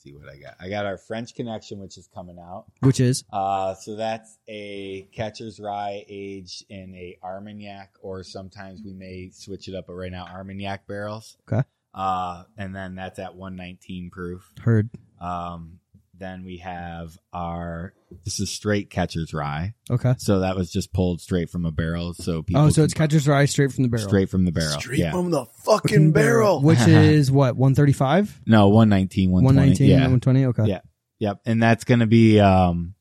[0.03, 0.55] See what I got.
[0.59, 2.65] I got our French Connection, which is coming out.
[2.81, 8.95] Which is Uh, so that's a Catcher's Rye aged in a Armagnac, or sometimes we
[8.95, 9.89] may switch it up.
[9.89, 11.37] But right now, Armagnac barrels.
[11.53, 11.63] Okay.
[11.93, 14.51] Uh, and then that's at 119 proof.
[14.63, 14.89] heard.
[15.21, 15.81] Um,
[16.21, 17.93] then we have our.
[18.25, 19.75] This is straight Catcher's Rye.
[19.91, 20.15] Okay.
[20.19, 22.15] So that was just pulled straight from a barrel.
[22.15, 22.63] So people.
[22.63, 24.07] Oh, so it's catcher's rye straight from the barrel.
[24.07, 24.79] straight from the barrel.
[24.93, 25.11] yeah.
[25.11, 26.61] from the fucking barrel.
[26.63, 28.43] Which is what, 135?
[28.47, 29.59] No, 119, 120.
[29.59, 29.95] 119, Yeah.
[29.97, 30.45] 120?
[30.47, 30.65] Okay.
[30.67, 30.81] Yeah.
[31.19, 31.41] Yep.
[31.47, 32.95] And that's going to be, um,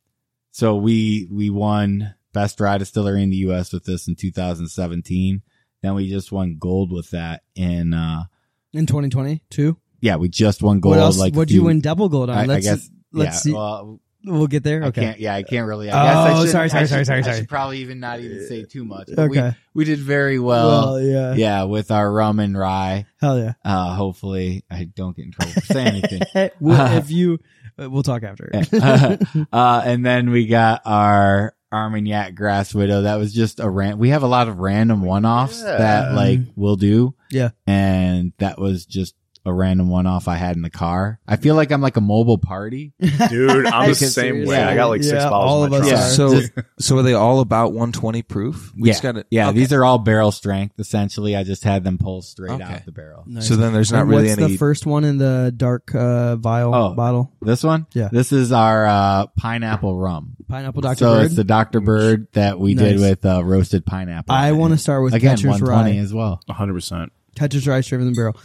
[0.51, 3.72] so we, we won best rye distillery in the U.S.
[3.74, 5.41] with this in 2017.
[5.82, 8.24] Then we just won gold with that in, uh,
[8.74, 9.78] In 2020, too?
[10.01, 10.95] yeah, we just won gold.
[10.95, 11.17] what else?
[11.17, 12.38] Like What'd you win double gold on?
[12.38, 12.89] I, I let's, guess.
[13.12, 13.53] Let's yeah, see.
[13.53, 14.84] Well, we'll get there.
[14.84, 15.01] I Okay.
[15.01, 17.05] can't, yeah, I can't really, I guess I Oh, should, sorry, sorry, I sorry, should-
[17.07, 19.10] sorry, I should probably even not even say too much.
[19.18, 19.55] Okay.
[19.74, 20.68] We, we did very well.
[20.95, 21.34] well, yeah.
[21.36, 23.05] yeah, with our rum and rye.
[23.22, 23.53] Hell yeah.
[23.64, 26.49] Uh, hopefully I don't get in trouble for saying anything.
[26.60, 27.39] well, if you,
[27.82, 28.51] uh, we'll talk after.
[29.53, 33.03] uh, and then we got our Armagnac Grass Widow.
[33.03, 33.99] That was just a rant.
[33.99, 35.78] We have a lot of random one-offs Yeah.
[35.78, 37.14] that like we'll do.
[37.30, 37.49] Yeah.
[37.68, 39.14] And that was just
[39.50, 41.20] a random one-off I had in the car.
[41.28, 42.93] I feel like I'm like a mobile party.
[43.30, 44.45] Dude, I'm the same way.
[44.45, 44.56] seriously.
[44.56, 46.02] I got like six Yeah, bottles all of us trunk.
[46.02, 46.10] are.
[46.10, 48.72] So, so are they all about 120 proof?
[48.78, 48.93] We yeah.
[48.93, 49.26] just got to.
[49.30, 49.50] yeah.
[49.50, 49.58] okay.
[49.60, 50.80] These are all barrel strength.
[50.80, 52.64] Essentially, I just had them pull straight Okay.
[52.64, 53.24] out the barrel.
[53.28, 53.47] Nice.
[53.47, 54.52] So then there's not And really what's any.
[54.54, 56.93] the first one in the dark uh, vial Oh.
[56.93, 57.34] bottle?
[57.41, 57.88] This one?
[57.93, 58.10] Yeah.
[58.12, 60.36] This is our, uh, pineapple rum.
[60.47, 60.95] Pineapple Dr.
[60.97, 61.26] so Bird.
[61.26, 61.80] it's the Dr.
[61.80, 64.34] Bird that we did with, uh, roasted pineapple.
[64.34, 66.04] I want to start with Again, Catcher's 120 Rye.
[66.04, 66.41] as well.
[66.50, 67.10] 100%.
[67.36, 68.36] Catcher's Rye straight from the barrel.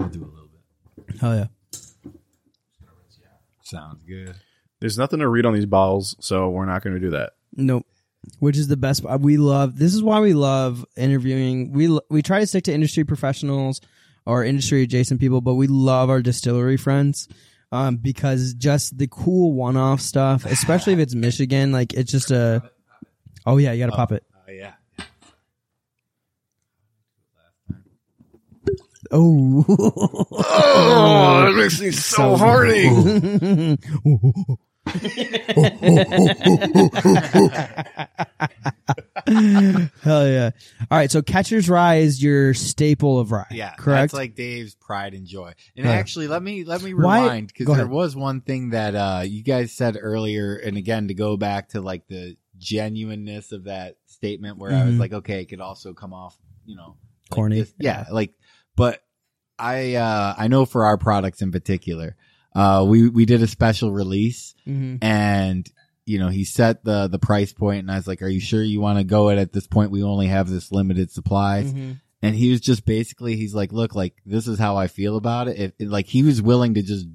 [0.00, 0.48] I'll do a little
[1.06, 1.20] bit.
[1.20, 1.46] Hell yeah.
[3.62, 4.34] Sounds good.
[4.80, 7.32] There's nothing to read on these bottles, so we're not going to do that.
[7.54, 7.86] Nope.
[8.38, 9.04] Which is the best.
[9.06, 9.78] uh, We love.
[9.78, 11.72] This is why we love interviewing.
[11.72, 13.80] We we try to stick to industry professionals
[14.26, 17.28] or industry adjacent people, but we love our distillery friends
[17.72, 22.30] um, because just the cool one off stuff, especially if it's Michigan, like it's just
[22.30, 22.62] a.
[23.46, 24.24] Oh yeah, you got to pop it.
[24.48, 24.72] Oh yeah.
[29.12, 29.64] Oh.
[29.68, 33.76] Oh, that makes me so horny.
[40.02, 40.50] Hell yeah.
[40.90, 43.46] All right, so Catcher's Rye is your staple of rye.
[43.50, 44.12] Yeah, correct.
[44.12, 45.52] That's like Dave's pride and joy.
[45.76, 45.94] And Right.
[45.94, 47.90] actually, let me let me Why- rewind because there ahead.
[47.90, 51.80] was one thing that uh you guys said earlier, and again to go back to
[51.80, 55.00] like the genuineness of that statement, where I was Mhm.
[55.00, 56.36] like, okay, it could also come off,
[56.66, 56.96] you know,
[57.30, 57.60] like Corny.
[57.60, 58.34] this- yeah, like,
[58.76, 59.02] but
[59.58, 62.16] I uh I know for our products in particular,
[62.54, 65.68] uh we we did a special release hmm and
[66.06, 68.62] you know he set the the price point and i was like are you sure
[68.62, 71.92] you want to go it at this point we only have this limited supplies Mm-hmm.
[72.22, 75.46] and he was just basically he's like look like this is how i feel about
[75.46, 77.06] it it, it- like he was willing to just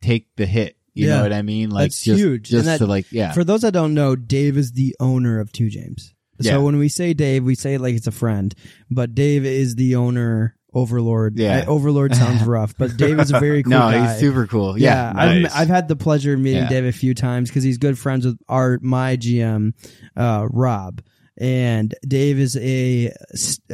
[0.00, 1.16] take the hit you Yeah.
[1.16, 2.48] know what i mean like That's just huge.
[2.50, 5.52] just that- to like yeah For those that don't know, Dave is the owner of
[5.52, 6.12] Two James.
[6.40, 6.58] So Yeah.
[6.58, 8.52] when we say Dave, we say it like it's a friend,
[8.90, 11.38] but Dave is the owner, overlord.
[11.38, 11.60] Yeah.
[11.66, 14.08] Uh, overlord sounds rough, but Dave is a very cool no guy.
[14.10, 15.52] he's super cool Yeah, yeah, I've.
[15.62, 16.68] I've had the pleasure of meeting Yeah.
[16.68, 19.72] Dave a few times because he's good friends with our my GM,
[20.16, 21.02] uh, Rob,
[21.38, 23.12] and Dave is a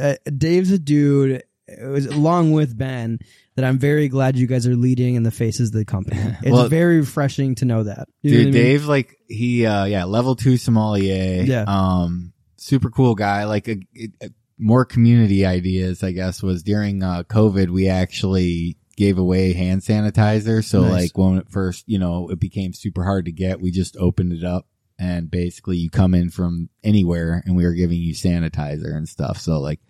[0.00, 1.42] uh, Dave's a dude.
[1.68, 3.20] It was along with Ben
[3.54, 6.20] that I'm very glad you guys are leading in the faces of the company.
[6.42, 8.08] It's Well- very refreshing to know that.
[8.22, 8.62] You know dude what I mean?
[8.64, 11.64] dave like he uh yeah level two sommelier Yeah.
[11.68, 13.76] um super cool guy like a,
[14.22, 14.30] a,
[14.60, 20.62] more community ideas i guess was during uh covid we actually gave away hand sanitizer
[20.62, 20.92] so Nice.
[20.92, 24.32] like when it first you know it became super hard to get we just opened
[24.32, 24.66] it up
[24.98, 29.38] and basically you come in from anywhere and we were giving you sanitizer and stuff
[29.38, 29.80] so like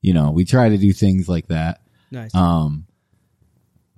[0.00, 1.80] you know we try to do things like that
[2.12, 2.34] Nice.
[2.34, 2.86] um,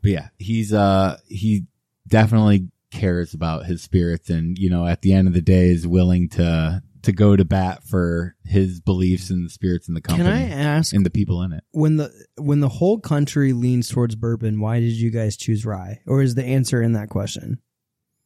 [0.02, 1.66] but yeah, he's uh he
[2.08, 5.86] definitely cares about his spirits, and you know, at the end of the day, is
[5.86, 10.28] willing to to go to bat for his beliefs and the spirits in the company.
[10.28, 11.64] Can I ask and the people in it.
[11.72, 16.00] when the when the whole country leans towards bourbon, why did you guys choose rye?
[16.06, 17.58] Or is the answer in that question?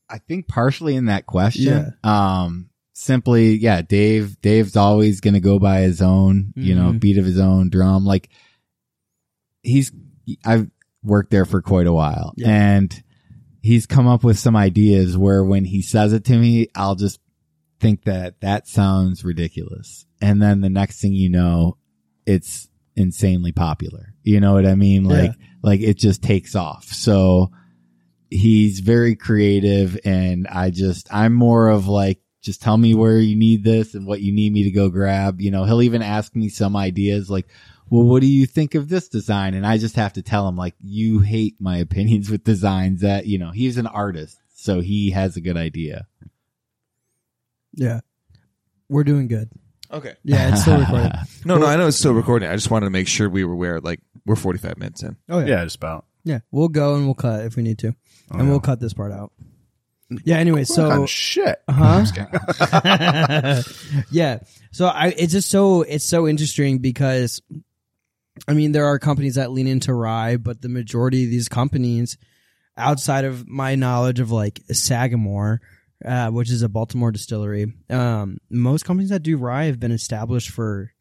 [0.09, 1.64] I think partially in that question,
[2.05, 2.43] Yeah.
[2.45, 7.01] um, simply, yeah, Dave, Dave's always going to go by his own, you know, Mhm.
[7.01, 8.05] beat of his own drum.
[8.05, 8.29] Like
[9.62, 9.91] he's,
[10.45, 10.70] I've
[11.03, 12.49] worked there for quite a while Yeah.
[12.51, 13.03] and
[13.62, 17.18] he's come up with some ideas where when he says it to me, I'll just
[17.81, 20.07] think that that sounds ridiculous.
[20.20, 21.77] And then the next thing you know,
[22.24, 24.14] it's insanely popular.
[24.22, 25.05] You know what I mean?
[25.05, 26.85] Like, like it just takes off.
[26.85, 27.51] So,
[28.31, 33.37] he's very creative and I just I'm more of like just tell me where you
[33.37, 35.41] need this and what you need me to go grab.
[35.41, 37.47] You know, he'll even ask me some ideas like,
[37.91, 40.57] "Well, what do you think of this design?" And I just have to tell him
[40.57, 45.11] like, "You hate my opinions with designs that, you know, he's an artist, so he
[45.11, 46.07] has a good idea."
[47.77, 48.01] Yeah.
[48.89, 49.51] We're doing good.
[49.93, 50.14] Okay.
[50.24, 51.12] Yeah, it's still recording.
[51.45, 52.49] No, no, I know it's still recording.
[52.49, 55.16] I just wanted to make sure we were where Like we're 45 minutes in.
[55.29, 55.47] Oh yeah.
[55.47, 56.07] Yeah, just about.
[56.24, 56.41] Yeah.
[56.51, 57.89] We'll go and we'll cut if we need to.
[57.89, 58.51] Oh, and yeah.
[58.51, 59.31] we'll cut this part out.
[60.24, 61.61] Yeah, anyway, so oh, shit.
[61.68, 62.05] Huh?
[64.11, 64.39] yeah.
[64.70, 67.43] So I it's just so it's so interesting because
[68.47, 72.18] I mean there are companies that lean into rye, but the majority of these companies
[72.77, 75.61] outside of my knowledge of like Sagamore,
[76.05, 80.51] uh, which is a Baltimore distillery, um, most companies that do rye have been established
[80.51, 80.93] for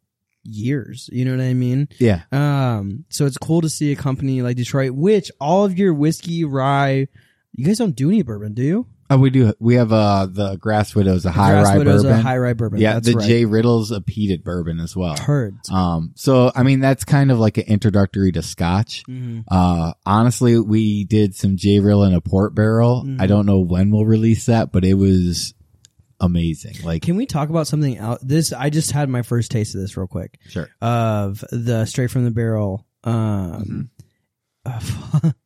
[0.43, 1.09] years.
[1.11, 1.87] You know what I mean?
[1.99, 2.21] Yeah.
[2.31, 6.43] Um, so it's cool to see a company like Detroit, which all of your whiskey,
[6.43, 7.07] rye,
[7.53, 8.87] you guys don't do any bourbon, do you?
[9.07, 9.53] Oh, we do.
[9.59, 12.19] We have uh the Grass Widow's a high Grass rye Widow's bourbon.
[12.19, 12.79] a high rye bourbon.
[12.81, 13.27] yeah, the right.
[13.27, 15.15] J Riddle's a peated bourbon as well.
[15.15, 15.57] Heard.
[15.71, 19.03] Um, so I mean that's kind of like an introductory to Scotch.
[19.07, 19.41] Mm-hmm.
[19.47, 23.03] Uh, honestly, we did some J Riddle in a port barrel.
[23.05, 23.21] Mhm.
[23.21, 25.53] I don't know when we'll release that, but it was
[26.19, 26.75] amazing.
[26.83, 28.21] Like, Can we talk about something else?
[28.23, 30.69] This I just had my first taste of this real quick sure.
[30.81, 32.87] of the straight from the barrel.
[33.03, 33.91] Um,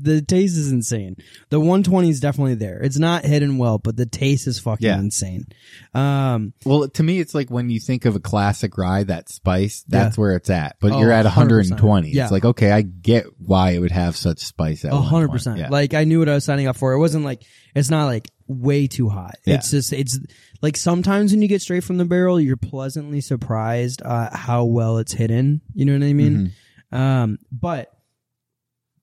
[0.00, 1.16] the taste is insane.
[1.50, 2.80] The 120 is definitely there.
[2.82, 4.98] It's not hidden well, but the taste is fucking Yeah.
[4.98, 5.46] insane.
[5.94, 9.84] Um, Well, to me, it's like when you think of a classic rye, that spice,
[9.88, 10.76] that's where it's at.
[10.80, 11.78] But Oh, you're at 100%.
[11.80, 12.10] 120.
[12.10, 12.22] Yeah.
[12.24, 15.32] It's like, okay, I get why it would have such spice at A hundred 120.
[15.32, 15.58] percent.
[15.58, 15.68] Yeah.
[15.70, 16.92] Like I knew what I was signing up for.
[16.92, 17.42] It wasn't like
[17.74, 19.36] it's not like way too hot.
[19.46, 19.54] Yeah.
[19.56, 20.18] It's just it's
[20.62, 24.98] like sometimes when you get straight from the barrel, you're pleasantly surprised uh, how well
[24.98, 25.60] it's hidden.
[25.74, 26.52] You know what I mean?
[26.92, 26.96] Mhm.
[26.98, 27.90] Um, but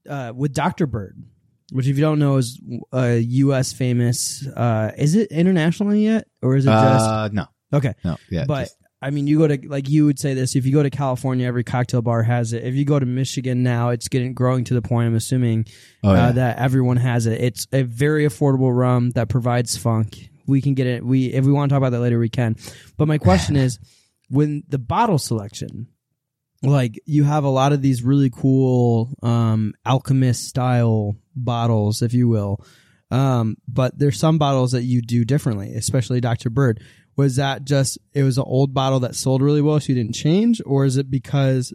[0.10, 0.88] uh, with Dr.
[0.88, 1.18] Bird,
[1.72, 2.60] which if you don't know is
[2.92, 3.74] a U.S.
[3.74, 4.46] famous.
[4.48, 7.94] Uh, is it internationally yet, or is it just Uh, no, okay?
[8.04, 8.46] no, yeah.
[8.46, 10.56] but just- I mean, you go to like you would say this.
[10.56, 12.64] If you go to California, every cocktail bar has it.
[12.64, 15.08] If you go to Michigan now, it's getting growing to the point.
[15.08, 15.66] I'm assuming
[16.04, 16.26] oh, yeah.
[16.28, 17.42] uh, that everyone has it.
[17.42, 20.30] It's a very affordable rum that provides funk.
[20.46, 21.04] We can get it.
[21.04, 22.58] We if we want to talk about that later, we can.
[22.98, 23.80] But my question is,
[24.30, 25.88] when the bottle selection,
[26.64, 32.28] like you have a lot of these really cool um, alchemist style bottles, if you
[32.28, 32.64] will.
[33.10, 36.50] Um, but there's some bottles that you do differently, especially Dr.
[36.50, 36.82] Bird.
[37.18, 40.16] Was that just it was an old bottle that sold really well, so you didn't
[40.16, 41.74] change, or is it because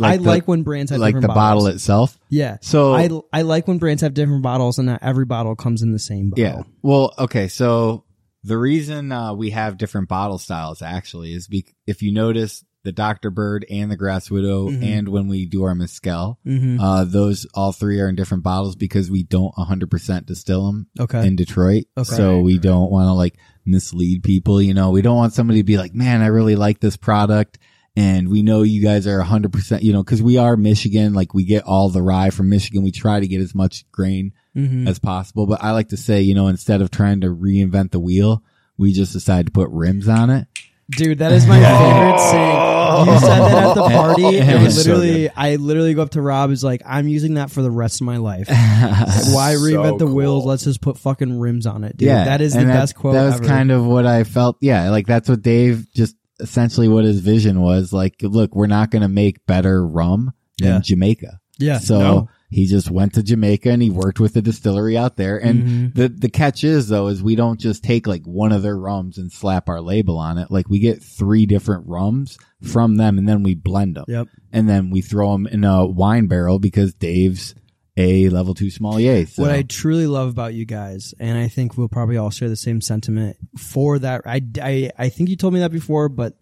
[0.00, 2.18] I the- like when brands have like the different bottle itself.
[2.30, 2.56] yeah.
[2.62, 5.92] So I I like when brands have different bottles and not every bottle comes in
[5.92, 6.42] the same bottle.
[6.44, 6.62] Yeah.
[6.82, 7.48] Well, okay.
[7.48, 8.04] So
[8.44, 12.92] the reason uh, we have different bottle styles actually is be- if you notice the
[12.92, 13.30] Dr.
[13.30, 14.82] Bird and the Grass Widow, Mhm.
[14.82, 16.80] and when we do our Mescal, Mm-hmm.
[16.80, 21.26] uh, those all three are in different bottles because we don't 100% distill them Okay.
[21.26, 21.84] in Detroit.
[21.98, 22.16] Okay.
[22.16, 23.36] So we don't want to like
[23.66, 24.62] mislead people.
[24.62, 27.58] You know, we don't want somebody to be like, man, I really like this product.
[27.94, 31.12] And we know you guys are 100%, you know, cause we are Michigan.
[31.12, 32.82] Like we get all the rye from Michigan.
[32.84, 34.88] We try to get as much grain mm-hmm.
[34.88, 35.46] as possible.
[35.46, 38.42] But I like to say, you know, instead of trying to reinvent the wheel,
[38.78, 40.46] we just decided to put rims on it.
[40.90, 42.77] Dude, that is my favorite saying.
[43.12, 46.10] You said that at the party, It and was so literally, I literally go up
[46.10, 46.50] to Rob.
[46.50, 48.48] Is like, I'm using that for the rest of my life.
[48.48, 50.42] Why So reinvent the wheels?
[50.44, 50.48] cool.
[50.50, 52.06] Let's just put fucking rims on it, dude.
[52.08, 53.44] yeah, that is the and best quote That was ever.
[53.46, 54.56] kind of what I felt.
[54.60, 57.92] Yeah, like that's what Dave just essentially what his vision was.
[57.92, 60.80] Like, look, we're not going to make better rum than Yeah.
[60.80, 61.40] Jamaica.
[61.58, 61.78] yeah.
[61.78, 62.28] So no.
[62.50, 65.36] He just went to Jamaica and he worked with the distillery out there.
[65.36, 65.94] And Mhm.
[65.94, 69.18] the the catch is though is we don't just take like one of their rums
[69.18, 70.50] and slap our label on it.
[70.50, 74.06] Like we get three different rums from them and then we blend them.
[74.08, 74.28] Yep.
[74.52, 77.54] And then we throw them in a wine barrel because Dave's
[77.98, 79.26] a level two sommelier.
[79.26, 79.42] So.
[79.42, 82.54] What I truly love about you guys, and I think we'll probably all share the
[82.56, 84.22] same sentiment for that.
[84.24, 86.34] I, I, I think you told me that before, but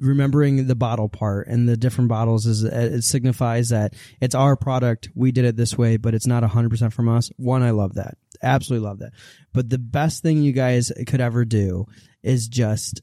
[0.00, 4.56] remembering the bottle part and the different bottles is uh, it signifies that it's our
[4.56, 5.10] product.
[5.14, 7.30] We did it this way, but it's not hundred percent from us.
[7.36, 8.16] One, I love that.
[8.42, 9.12] Absolutely love that.
[9.52, 11.86] But the best thing you guys could ever do
[12.22, 13.02] is just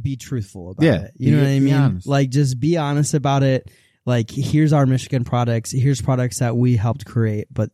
[0.00, 1.12] be truthful about Yeah, it.
[1.16, 2.00] You know what I mean?
[2.04, 3.70] Like just be honest about it.
[4.04, 5.72] Like here's our Michigan products.
[5.72, 7.48] Here's products that we helped create.
[7.50, 7.70] But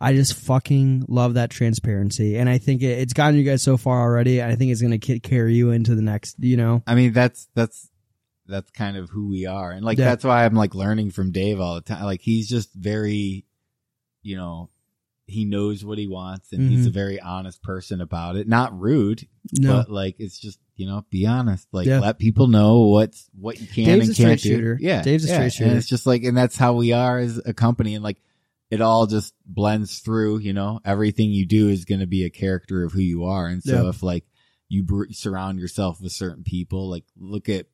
[0.00, 3.76] I just fucking love that transparency, and I think it, it's gotten you guys so
[3.76, 4.42] far already.
[4.42, 6.36] I think it's gonna ki- carry you into the next.
[6.38, 6.82] You know?
[6.86, 7.88] I mean, that's that's
[8.46, 10.04] that's kind of who we are, and like Yeah.
[10.06, 12.04] that's why I'm like learning from Dave all the time.
[12.04, 13.44] Like he's just very,
[14.22, 14.68] you know,
[15.26, 16.90] he knows what he wants, and he's Mhm.
[16.90, 18.46] a very honest person about it.
[18.46, 19.26] Not rude,
[19.58, 21.66] No, but like it's just you know, be honest.
[21.72, 22.00] Like Yeah.
[22.00, 24.48] let people know what's what you can Dave's and can't do.
[24.50, 24.78] shooter.
[24.78, 25.34] Yeah, Dave's a yeah.
[25.36, 25.70] straight shooter.
[25.70, 28.18] and it's just like, and that's how we are as a company, and like
[28.70, 30.38] it all just blends through.
[30.38, 33.46] You know, everything you do is going to be a character of who you are,
[33.46, 33.88] and so Yeah.
[33.90, 34.24] if like
[34.68, 37.66] you br- surround yourself with certain people, like look at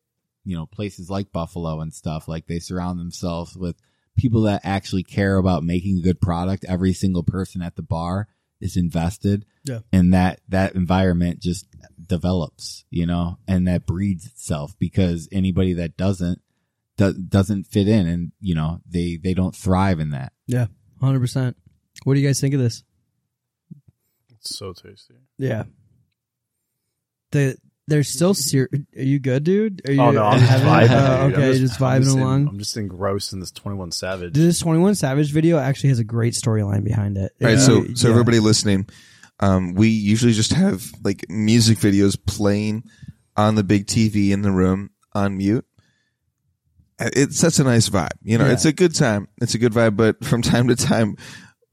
[0.45, 3.77] you know places like Buffalo and stuff, like they surround themselves with
[4.17, 6.65] people that actually care about making a good product.
[6.69, 8.29] Every single person at the bar
[8.61, 9.47] is invested.
[9.65, 9.79] Yeah.
[9.93, 11.67] And that, that environment just
[12.07, 16.41] develops, you know, and that breeds itself because anybody that doesn't,
[16.99, 20.33] do, doesn't fit in and, you know, they, they don't thrive in that.
[21.03, 21.57] Hundred percent.
[22.05, 22.83] What do you guys think of this?
[24.31, 25.15] It's so tasty.
[25.39, 25.65] Yeah.
[27.33, 27.57] The
[27.89, 29.83] there's still ser- Are you good, dude?
[29.89, 30.91] Are you Oh no, I'm just vibing.
[30.91, 32.49] Uh, okay, I'm just, I'm vibing in- along.
[32.49, 34.33] I'm just engrossed in this 21 Savage.
[34.33, 37.33] Dude, this 21 Savage video actually has a great storyline behind it.
[37.41, 38.13] All right, If so so yeah.
[38.13, 38.89] everybody listening,
[39.41, 42.85] um, we usually just have like music videos playing
[43.37, 45.67] on the big TV in the room on mute.
[46.99, 48.11] Uh, It sets a nice vibe.
[48.23, 48.53] You know, Yeah.
[48.53, 49.29] it's a good time.
[49.41, 51.17] It's a good vibe, but from time to time,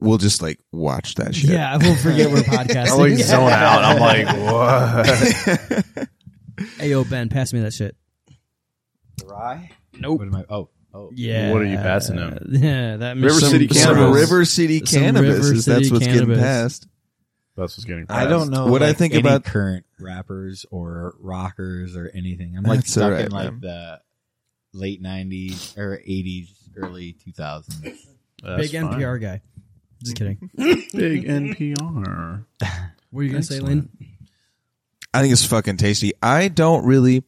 [0.00, 1.50] we'll just like watch that shit.
[1.50, 2.86] Yeah, we'll forget we're podcasting.
[2.88, 3.84] I like zone out.
[3.84, 4.26] I'm like,
[5.86, 6.08] what?
[6.78, 7.96] hey, yo, Ben, pass me that shit.
[9.24, 9.70] Rye?
[9.98, 10.18] Nope.
[10.20, 10.44] What am I?
[10.48, 11.10] Oh, oh.
[11.14, 11.52] Yeah.
[11.52, 12.38] What are you passing him?
[12.50, 14.20] Yeah, that River Michigan- City some Cannabis.
[14.20, 15.30] River City Cannabis.
[15.36, 16.86] River is that's City what's getting passed.
[17.56, 18.06] That's what's getting.
[18.06, 18.18] Passed.
[18.26, 22.56] I don't know What I think any about- current rappers or rockers or anything.
[22.56, 23.60] I'm like That's stuck alright, in like man.
[23.60, 24.00] the
[24.72, 27.66] late '90s or '80s, early 2000s.
[28.42, 28.94] That's Big fine.
[28.94, 29.40] NPR guy.
[30.02, 30.50] Just kidding.
[30.56, 32.44] Big NPR.
[33.10, 33.88] What are you gonna say, Lynn?
[35.12, 36.12] I think it's fucking tasty.
[36.22, 37.24] I don't really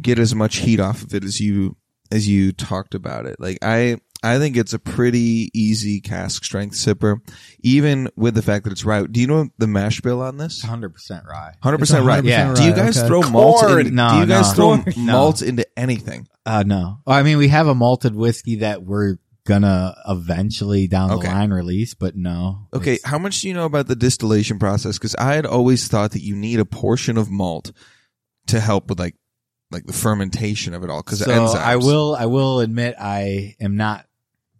[0.00, 1.76] get as much heat off of it as you
[2.10, 3.38] as you talked about it.
[3.38, 7.20] Like I I think it's a pretty easy cask strength sipper,
[7.60, 9.04] even with the fact that it's rye.
[9.04, 10.62] Do you know the mash bill on this?
[10.62, 11.54] 100 percent rye.
[11.62, 12.20] Hundred It's percent rye.
[12.20, 12.54] 100% Yeah.
[12.54, 13.06] Do you guys okay.
[13.08, 13.60] throw malt?
[13.60, 13.86] Corn.
[13.86, 14.76] In, No, do you guys no.
[14.76, 15.12] throw No.
[15.12, 16.28] malt into anything?
[16.44, 16.98] Uh, no.
[17.06, 19.16] Well, I mean, we have a malted whiskey that we're
[19.46, 21.26] gonna eventually down Okay.
[21.26, 22.68] the line release, but no.
[22.74, 24.98] Okay, how much do you know about the distillation process?
[24.98, 27.72] Because I had always thought that you need a portion of malt
[28.48, 29.16] to help with like
[29.72, 31.02] like the fermentation of it all.
[31.02, 31.54] Because so enzymes.
[31.56, 34.04] I will, I will admit I am not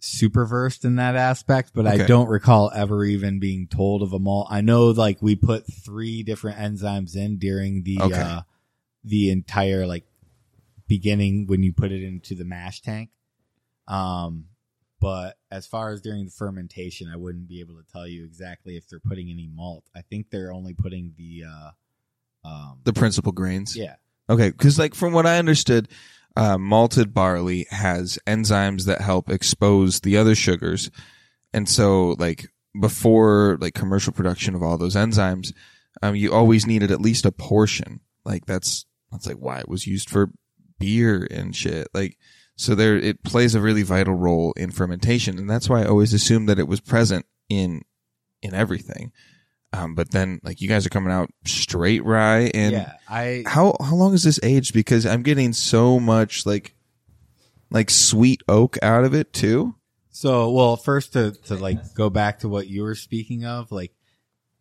[0.00, 4.18] super versed in that aspect, but I don't recall ever even being told of a
[4.18, 4.48] malt.
[4.50, 8.20] I know like we put three different enzymes in during the, Okay.
[8.20, 8.40] uh,
[9.04, 10.04] the entire like
[10.88, 13.10] beginning when you put it into the mash tank.
[13.86, 14.46] Um,
[15.00, 18.76] but as far as during the fermentation, I wouldn't be able to tell you exactly
[18.76, 19.84] if they're putting any malt.
[19.94, 21.70] I think they're only putting the, uh,
[22.42, 23.76] Um, The principal grains.
[23.76, 23.96] yeah,
[24.30, 25.88] Okay, because like from what I understood,
[26.36, 30.90] uh, malted barley has enzymes that help expose the other sugars,
[31.52, 32.46] and so like
[32.78, 35.52] before like commercial production of all those enzymes,
[36.02, 38.00] um, you always needed at least a portion.
[38.24, 40.30] Like that's that's like why it was used for
[40.78, 41.88] beer and shit.
[41.92, 42.16] Like
[42.56, 46.12] so there it plays a really vital role in fermentation, and that's why I always
[46.12, 47.82] assumed that it was present in
[48.42, 49.12] in everything.
[49.72, 52.92] Um, but then like you guys are coming out straight rye and yeah.
[53.08, 54.74] I how how long is this aged?
[54.74, 56.74] Because I'm getting so much like
[57.70, 59.76] like sweet oak out of it too.
[60.10, 63.92] So, well, first to, to like go back to what you were speaking of, like,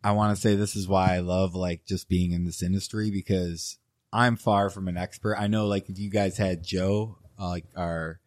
[0.04, 3.12] I want to say this is why I love like just being in this industry
[3.12, 3.78] because
[4.14, 5.36] I'm far from an expert.
[5.36, 8.22] I know like if you guys had Joe, uh, like our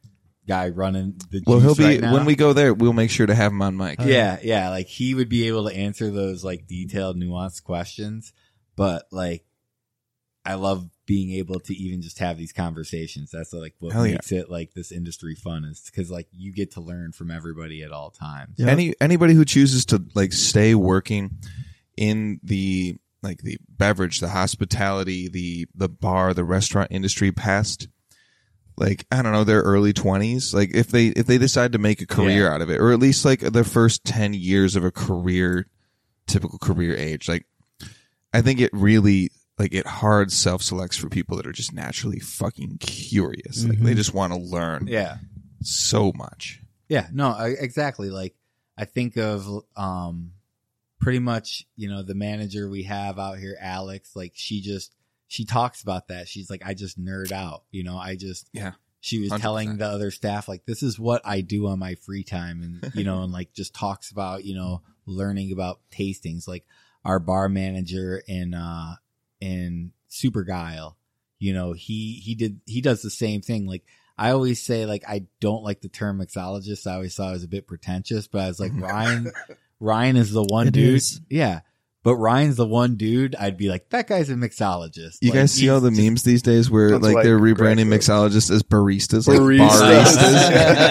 [0.46, 2.74] guy running the Well, he'll be right now, when we go there.
[2.74, 4.00] We'll make sure to have him on mic.
[4.00, 4.08] Uh-huh.
[4.08, 8.32] yeah, yeah, like he would be able to answer those like detailed, nuanced questions.
[8.76, 9.44] But like,
[10.44, 13.30] I love being able to even just have these conversations.
[13.30, 14.14] That's like what Hell yeah.
[14.14, 17.82] makes it like this industry fun is because like you get to learn from everybody
[17.82, 18.54] at all times.
[18.58, 18.68] Yep.
[18.68, 21.38] Any anybody who chooses to like stay working
[21.96, 27.88] in the like the beverage, the hospitality, the the bar, the restaurant industry past
[28.76, 32.00] like I don't know their early 20s like if they if they decide to make
[32.00, 32.54] a career Yeah.
[32.54, 35.66] out of it or at least like the first 10 years of a career
[36.26, 37.46] typical career age like
[38.32, 42.18] I think it really like it hard self selects for people that are just naturally
[42.18, 45.18] fucking curious like they just want to learn Yeah.
[45.62, 48.10] so much Yeah, no, I, exactly.
[48.10, 48.34] Like
[48.78, 49.46] I think of
[49.76, 50.32] um
[50.98, 54.92] pretty much, you know, the manager we have out here, Alex, like she just
[55.32, 56.28] she talks about that.
[56.28, 58.72] She's like, I just nerd out, you know, I just Yeah.
[59.00, 59.40] She was 100%.
[59.40, 62.92] telling the other staff like this is what I do on my free time and
[62.94, 66.46] you know, and like just talks about, you know, learning about tastings.
[66.46, 66.64] Like
[67.04, 68.94] our bar manager in uh
[69.40, 70.94] in Supergeil,
[71.38, 73.66] you know, he he did he does the same thing.
[73.66, 73.84] Like
[74.18, 76.86] I always say like I don't like the term mixologist.
[76.86, 79.32] I always thought it was a bit pretentious, but I was like Ryan
[79.80, 80.94] Ryan is the one It dude.
[80.96, 81.20] is.
[81.28, 81.60] Yeah.
[82.04, 85.18] But Ryan's the one dude I'd be like, that guy's a mixologist.
[85.20, 87.86] you Like, guys see all the just- memes these days where like like they're rebranding
[87.88, 90.82] Greg- mixologists as baristas, like Baristas.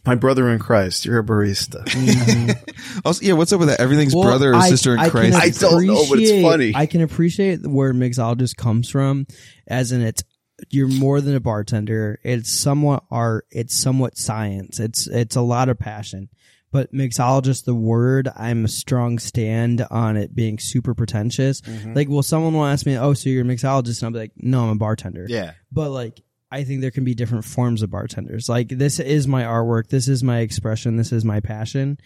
[0.06, 1.84] My brother in Christ, you're a barista.
[1.84, 3.00] Mm-hmm.
[3.04, 3.80] also, yeah, what's up with that?
[3.80, 5.36] Everything's Well, brother or I- sister in I Christ.
[5.36, 6.72] I don't know, but it's funny.
[6.74, 9.26] I can appreciate where mixologist comes from,
[9.66, 10.22] as in it's
[10.70, 12.18] you're more than a bartender.
[12.24, 13.46] It's somewhat art.
[13.50, 14.80] It's somewhat science.
[14.80, 16.30] It's it's a lot of passion.
[16.72, 21.60] But mixologist, the word, I'm a strong stand on it being super pretentious.
[21.62, 21.94] Mm-hmm.
[21.94, 24.32] Like, will someone will ask me, "Oh, so you're a mixologist?" And I'll be like,
[24.36, 25.52] "No, I'm a bartender." Yeah.
[25.72, 28.48] but like I think there can be different forms of bartenders.
[28.48, 31.98] Like this is my artwork, this is my expression, this is my passion.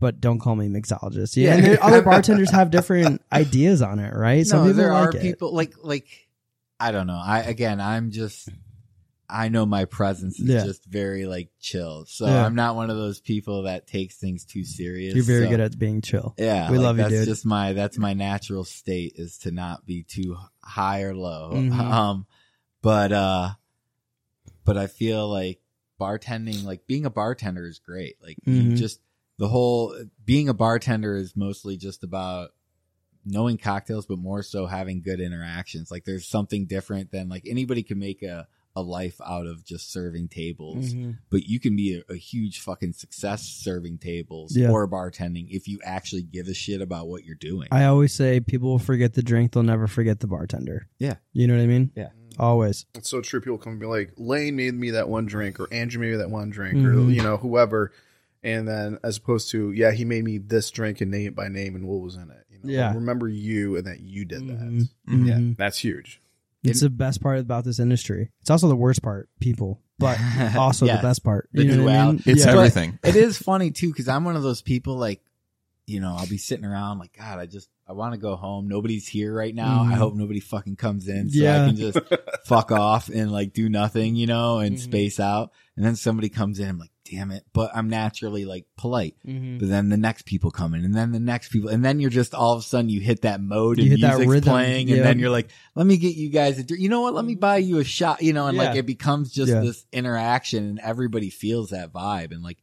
[0.00, 1.36] But don't call me mixologist.
[1.36, 1.54] Yeah, Yeah.
[1.56, 4.46] and there, other bartenders have different ideas on it, right?
[4.46, 5.22] Some people there like are it.
[5.22, 6.06] people like like
[6.80, 7.20] I don't know.
[7.22, 8.48] I again, I'm just
[9.34, 10.64] I know my presence is Yeah.
[10.64, 12.04] just very like chill.
[12.06, 12.46] So Yeah.
[12.46, 15.14] I'm not one of those people that takes things too serious.
[15.14, 16.34] You're very So, good at being chill.
[16.38, 17.24] Yeah, We love you, that's dude.
[17.28, 21.52] just my that's my natural state is to not be too high or low.
[21.54, 21.70] Mhm.
[21.94, 22.26] Um,
[22.80, 23.50] but uh,
[24.64, 25.60] but I feel like
[26.00, 28.16] bartending, like being a bartender, is great.
[28.22, 28.76] Like you Mhm.
[28.76, 29.00] just
[29.38, 32.50] the whole being a bartender is mostly just about
[33.24, 35.90] knowing cocktails, but more so having good interactions.
[35.90, 39.92] Like there's something different than like anybody can make a a life out of just
[39.92, 41.12] serving tables Mm-hmm.
[41.30, 44.70] but you can be a, a huge fucking success serving tables Yeah.
[44.70, 47.68] or bartending if you actually give a shit about what you're doing.
[47.70, 50.88] I always say people will forget the drink, they'll never forget the bartender.
[50.98, 51.14] Yeah.
[51.32, 51.92] You know what I mean?
[51.94, 52.08] Yeah.
[52.38, 52.84] Always.
[52.96, 53.40] It's so true.
[53.40, 56.16] People come and be like, Lane made me that one drink, or Andrew made me
[56.16, 57.06] that one drink, Mhm.
[57.08, 57.92] or you know, whoever.
[58.42, 61.46] And then, as opposed to, yeah, he made me this drink and name it by
[61.46, 62.44] name and what was in it.
[62.50, 62.92] You know, Yeah.
[62.94, 64.58] remember you and that you did that.
[64.58, 64.88] Mhm.
[65.06, 65.34] Yeah.
[65.38, 65.56] Mhm.
[65.56, 66.20] That's huge.
[66.70, 68.30] It's the best part about this industry.
[68.40, 70.18] It's also the worst part, people, but
[70.56, 70.98] also Yes.
[71.00, 71.48] the best part.
[71.52, 72.22] The You know what I duality.
[72.26, 72.36] mean?
[72.36, 72.52] It's Yeah.
[72.52, 72.98] But everything.
[73.04, 75.20] it is funny too because I'm one of those people like,
[75.86, 78.66] you know, I'll be sitting around like, God, I just I want to go home.
[78.66, 79.82] Nobody's here right now.
[79.82, 79.96] I Mhm.
[79.98, 81.64] hope nobody fucking comes in so Yeah.
[81.64, 81.98] I can just
[82.46, 84.80] fuck off and like do nothing, you know, and Mhm.
[84.80, 85.52] space out.
[85.76, 87.44] And then somebody comes in, I'm like, damn it.
[87.52, 89.14] But I'm naturally like polite.
[89.26, 89.58] Mhm.
[89.58, 92.10] But then the next people come in, and then the next people, and then you're
[92.10, 95.18] just all of a sudden you hit that mode You and music's playing, and then
[95.18, 97.14] you're like, "Let me get you guys a drink." You know what?
[97.14, 98.22] Let me buy you a shot.
[98.22, 99.60] You know, and like it becomes just Yeah.
[99.60, 102.58] this interaction, and everybody feels that vibe, and like,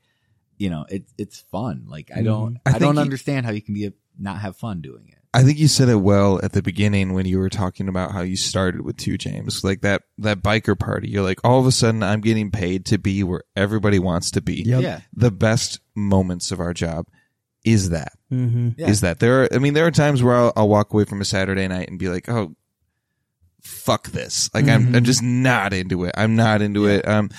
[0.58, 1.86] you know, it's it's fun.
[1.88, 4.82] Like I don't, I I, don't understand how you can be a, not have fun
[4.82, 5.18] doing it.
[5.34, 8.22] I think you said it well at the beginning when you were talking about how
[8.22, 11.10] you started with two James, like that that biker party.
[11.10, 14.42] You're like, all of a sudden, I'm getting paid to be where everybody wants to
[14.42, 14.64] be.
[14.64, 14.82] Yep.
[14.82, 17.08] Yeah, The best moments of our job
[17.64, 18.70] is that Mm-hmm.
[18.78, 18.88] Yeah.
[18.90, 21.20] is that there are i mean there are times where I'll, I'll walk away from
[21.20, 22.56] a saturday night and be like oh
[23.62, 27.30] fuck this like I'm, I'm just not into it i'm not into it um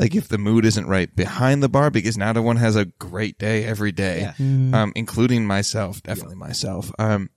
[0.00, 3.38] like if the mood isn't right behind the bar because not everyone has a great
[3.38, 4.32] day every day Yeah.
[4.32, 4.74] Mm-hmm.
[4.74, 7.30] um including myself definitely myself um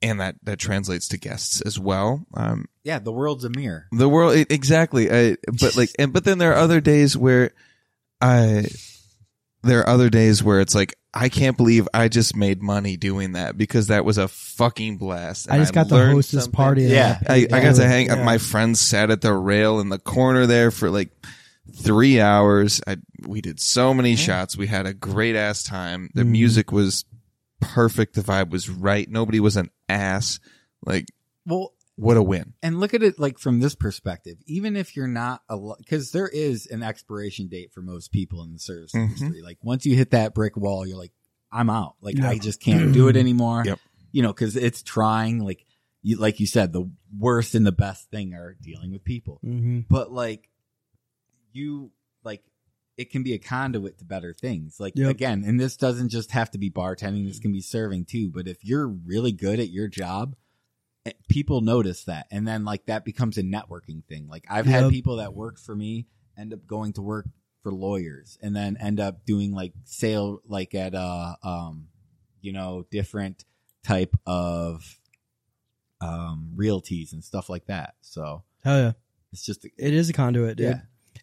[0.00, 3.86] and that that translates to guests as well um Yeah, the world's a mirror.
[3.92, 7.50] the world exactly I, but like and but then there are other days where
[8.22, 8.64] i
[9.62, 13.32] there are other days where it's like i can't believe i just made money doing
[13.32, 16.44] that because that was a fucking blast I and just got to learned host this
[16.44, 16.56] something.
[16.56, 16.82] party.
[16.84, 17.18] Yeah.
[17.28, 18.22] I, I got to hang Yeah.
[18.24, 21.10] my friends sat at the rail in the corner there for like
[21.74, 22.96] three hours I,
[23.26, 26.30] we did so many shots we had a great ass time the Mhm.
[26.30, 27.04] music was
[27.60, 30.40] perfect the vibe was right nobody was an ass
[30.84, 31.06] like
[31.46, 34.38] Well, what a win and look at it like from this perspective.
[34.46, 38.52] Even if you're not a because there is an expiration date for most people in
[38.54, 39.02] the service Mhm.
[39.04, 39.42] industry.
[39.42, 41.12] Like once you hit that brick wall, you're like,
[41.52, 41.96] I'm out.
[42.00, 42.30] Like Yeah.
[42.30, 43.64] I just can't do it anymore.
[43.66, 43.78] Yep.
[44.12, 45.40] You know, because it's trying.
[45.44, 45.66] Like
[46.02, 49.38] you, like you said, the worst and the best thing are dealing with people.
[49.44, 49.80] Mm-hmm.
[49.90, 50.48] But like
[51.52, 51.90] you,
[52.24, 52.42] like
[52.96, 54.78] it can be a conduit to better things.
[54.78, 55.10] Like Yep.
[55.10, 57.26] again, and this doesn't just have to be bartending.
[57.26, 58.30] This can be serving too.
[58.30, 60.36] But if you're really good at your job,
[61.06, 64.82] eh, people notice that and then like that becomes a networking thing like i've Yep.
[64.82, 67.24] had people that work for me end up going to work
[67.62, 71.88] for lawyers and then end up doing like sale like at uh um
[72.42, 73.46] you know different
[73.82, 74.98] type of
[76.02, 78.92] um realties and stuff like that so Hell yeah.
[79.32, 80.66] it's just It is a conduit, dude.
[80.66, 80.80] yeah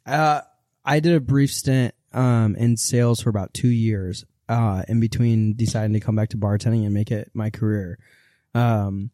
[0.08, 0.42] Uh,
[0.86, 5.56] I did a brief stint um, in sales for about two years uh, in between
[5.56, 8.00] deciding to come back to bartending and make it my career.
[8.56, 9.12] Um,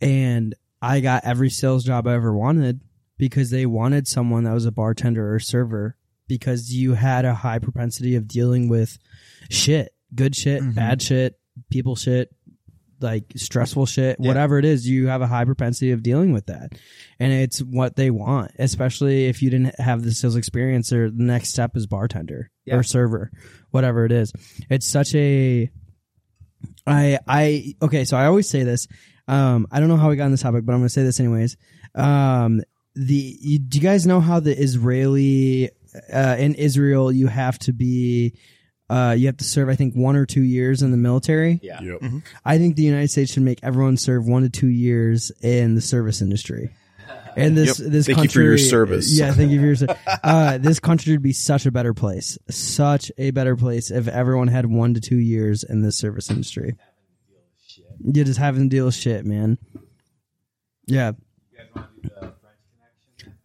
[0.00, 2.80] and I got every sales job I ever wanted
[3.16, 5.96] because they wanted someone that was a bartender or server
[6.28, 8.98] because you had a high propensity of dealing with
[9.48, 10.74] shit, good shit, Mhm.
[10.74, 11.38] bad shit,
[11.70, 12.30] people shit,
[13.00, 14.28] like stressful shit, Yeah.
[14.28, 16.72] whatever it is, you have a high propensity of dealing with that.
[17.20, 21.22] And it's what they want, especially if you didn't have the sales experience or the
[21.22, 22.76] next step is bartender Yeah.
[22.76, 23.30] or server,
[23.70, 24.32] whatever it is.
[24.70, 25.70] It's such a,
[26.86, 28.86] I, I, okay, so I always say this.
[29.28, 31.02] Um, I don't know how we got on this topic, but I'm going to say
[31.02, 31.56] this anyways.
[31.94, 32.62] Um,
[32.94, 35.70] the, you, do you guys know how the Israeli,
[36.12, 38.34] uh, in Israel, you have to be,
[38.88, 41.58] uh, you have to serve, I think, one or two years in the military.
[41.62, 42.02] yeah Yep.
[42.44, 45.80] I think the United States should make everyone serve one to two years in the
[45.80, 46.70] service industry.
[47.38, 49.18] And this this Thank you country, for your service.
[49.18, 49.98] Yeah, thank you for your service.
[50.24, 54.48] Uh, this country would be such a better place, such a better place if everyone
[54.48, 56.76] had one to two years in the service industry.
[58.02, 59.58] You just having to deal with shit, man.
[60.86, 61.12] Yeah.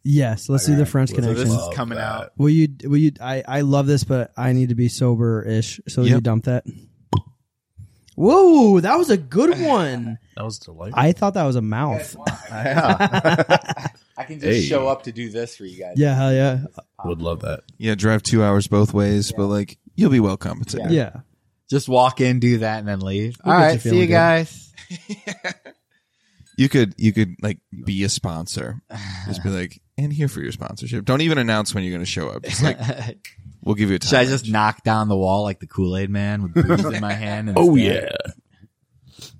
[0.04, 1.38] Yes, let's do the French so connection.
[1.38, 2.04] this is Love coming that.
[2.08, 2.68] out will you?
[2.84, 3.12] Will you?
[3.22, 5.80] I I love this, but I need to be sober ish.
[5.88, 6.24] So will you Yep.
[6.24, 6.66] dump that.
[8.16, 10.18] Whoa, that was a good one.
[10.36, 11.00] That was delightful.
[11.00, 12.16] I thought that was a mouth.
[12.52, 14.62] i can just Hey.
[14.62, 16.66] show up to do this for you guys Yeah, hell yeah.
[17.06, 17.62] Would love that.
[17.78, 20.92] Yeah, drive two hours both ways, but like you'll be well compensated.
[20.92, 21.22] Yeah.
[21.70, 24.02] just walk in do that and then leave We'll all get you right see feeling
[24.02, 24.14] you good.
[24.14, 24.74] guys
[26.62, 28.84] You could you could like be a sponsor.
[29.26, 31.06] Just be like, and here for your sponsorship.
[31.06, 32.44] Don't even announce when you're going to show up.
[32.44, 32.78] Just like
[33.64, 34.10] we'll give you a time.
[34.10, 34.54] Should I just range.
[34.54, 37.50] knock down the wall like the Kool Aid Man with booze in my hand?
[37.50, 37.80] And Oh stand?
[37.80, 38.32] yeah.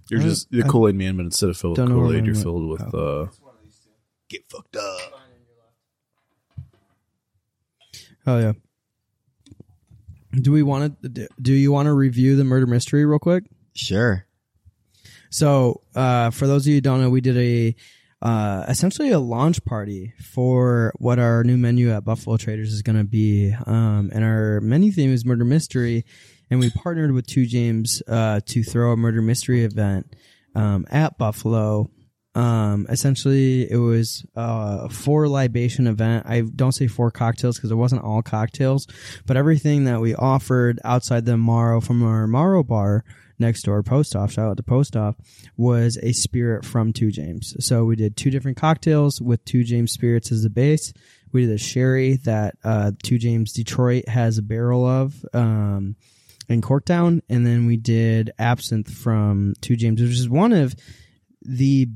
[0.10, 2.44] You're just the Kool Aid Man, but instead of filled with Kool Aid, you're mine
[2.44, 3.28] filled with uh,
[4.28, 5.00] get fucked up.
[8.26, 8.54] Oh yeah.
[10.34, 11.28] Do we want to?
[11.40, 13.44] Do you want to review the murder mystery real quick?
[13.76, 14.26] Sure.
[15.32, 17.76] So, uh, for those of you who don't know, we did a
[18.22, 22.98] uh, essentially a launch party for what our new menu at Buffalo Traders is going
[22.98, 23.52] to be.
[23.66, 26.06] Um, and our menu theme is murder mystery,
[26.52, 30.14] and we partnered with Two James uh, to throw a murder mystery event
[30.54, 31.90] um, at Buffalo.
[32.36, 36.26] Um, essentially, it was a four libation event.
[36.28, 38.86] I don't say four cocktails because it wasn't all cocktails,
[39.26, 43.04] but everything that we offered outside the Morrow from our Morrow bar
[43.42, 45.16] next door, Post Off, shout out to Post Off,
[45.58, 47.56] was a spirit from Two James.
[47.60, 50.94] So we did two different cocktails with Two James spirits as the base.
[51.34, 55.26] We did a sherry that uh, Two James Detroit has a barrel of.
[55.34, 55.96] Um,
[56.50, 60.76] in Corktown, and then we did absinthe from Two James, which is one of
[61.44, 61.88] the,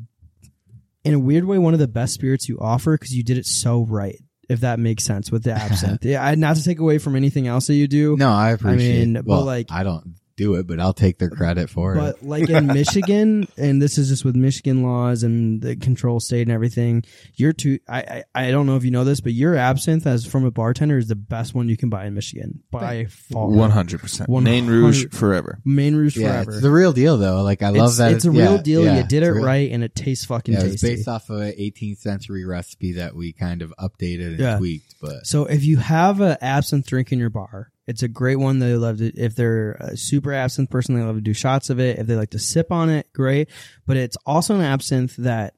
[1.04, 3.46] in a weird way, one of the best spirits you offer because you did it
[3.46, 4.18] so right.
[4.48, 7.68] If that makes sense with the absinthe, yeah, not to take away from anything else
[7.68, 8.16] that you do.
[8.16, 9.00] No, I appreciate.
[9.08, 9.26] mean, it.
[9.26, 10.16] but Well, like- I don't.
[10.38, 11.98] Do it, but I'll take their credit for it.
[11.98, 16.42] But like in Michigan, and this is just with Michigan laws and the control state
[16.42, 17.04] and everything,
[17.36, 20.26] your two I, I I don't know if you know this, but your absinthe as
[20.26, 23.48] from a bartender is the best one you can buy in Michigan by far.
[23.48, 24.30] One hundred percent.
[24.30, 25.60] 100 Nain Rouge forever.
[25.64, 26.52] Nain Rouge yeah, forever.
[26.52, 27.42] it's the real deal though.
[27.42, 28.84] Like I love it's, that it's a yeah, real deal.
[28.84, 29.46] yeah, you did it real.
[29.46, 30.96] right, and it tastes fucking Yeah, it was tasty.
[30.98, 34.58] based off of an 18th century recipe that we kind of updated and Yeah.
[34.58, 34.96] tweaked.
[35.02, 38.60] But So if you have an absinthe drink in your bar, it's a great one.
[38.60, 41.80] They love to, if they're a super absinthe person, they love to do shots of
[41.80, 42.00] it.
[42.00, 43.50] If they like to sip on it, great.
[43.86, 45.54] But it's also an absinthe that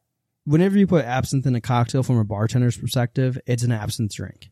[0.46, 4.50] whenever you put absinthe in a cocktail from a bartender's perspective, it's an absinthe drink.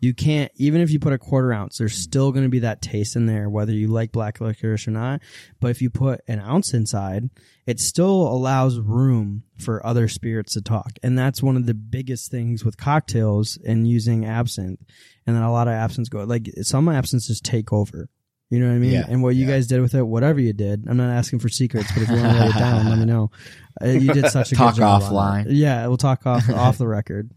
[0.00, 2.80] You can't, even if you put a quarter ounce, there's still going to be that
[2.80, 5.20] taste in there, whether you like black licorice or not.
[5.60, 7.30] But if you put an ounce inside,
[7.66, 10.92] it still allows room for other spirits to talk.
[11.02, 14.80] And that's one of the biggest things with cocktails and using absinthe.
[15.26, 18.08] And then a lot of absinthe go, like some absinthes take over.
[18.50, 18.92] You know what I mean?
[18.92, 19.52] Yeah, and what you yeah.
[19.52, 22.16] guys did with it, whatever you did, I'm not asking for secrets, but if you
[22.16, 23.30] want to write it down, let me know.
[23.80, 25.02] Uh, you did such a Talk good job.
[25.04, 25.46] on offline.
[25.50, 27.30] Yeah, we'll talk off off the record.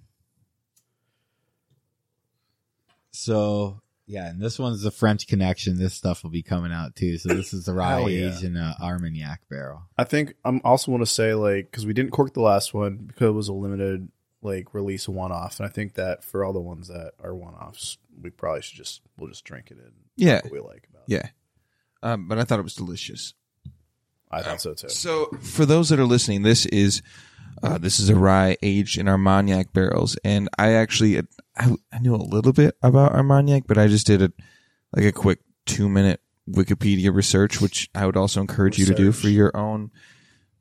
[3.11, 3.81] So
[4.11, 5.77] yeah, and this one's the French Connection.
[5.77, 7.17] This stuff will be coming out too.
[7.17, 8.27] So this is the rye yeah.
[8.27, 9.83] aged in a Armagnac barrel.
[9.97, 12.97] I think I'm also want to say like because we didn't cork the last one
[12.97, 14.09] because it was a limited
[14.41, 17.53] like release one off, and I think that for all the ones that are one
[17.53, 19.91] offs, we probably should just we'll just drink it in.
[20.17, 20.41] Yeah.
[20.43, 21.03] what we like about.
[21.07, 21.13] it.
[21.13, 21.29] Yeah.
[22.03, 23.33] Um, but I thought it was delicious.
[24.29, 24.89] I thought so too.
[24.89, 27.01] So for those that are listening, this is
[27.63, 31.21] uh, this is a rye aged in Armagnac barrels, and I actually
[31.57, 34.31] I, I knew a little bit about Armagnac, but I just did a
[34.95, 39.11] like a quick two minute Wikipedia research, which I would also encourage you to do
[39.11, 39.91] for your own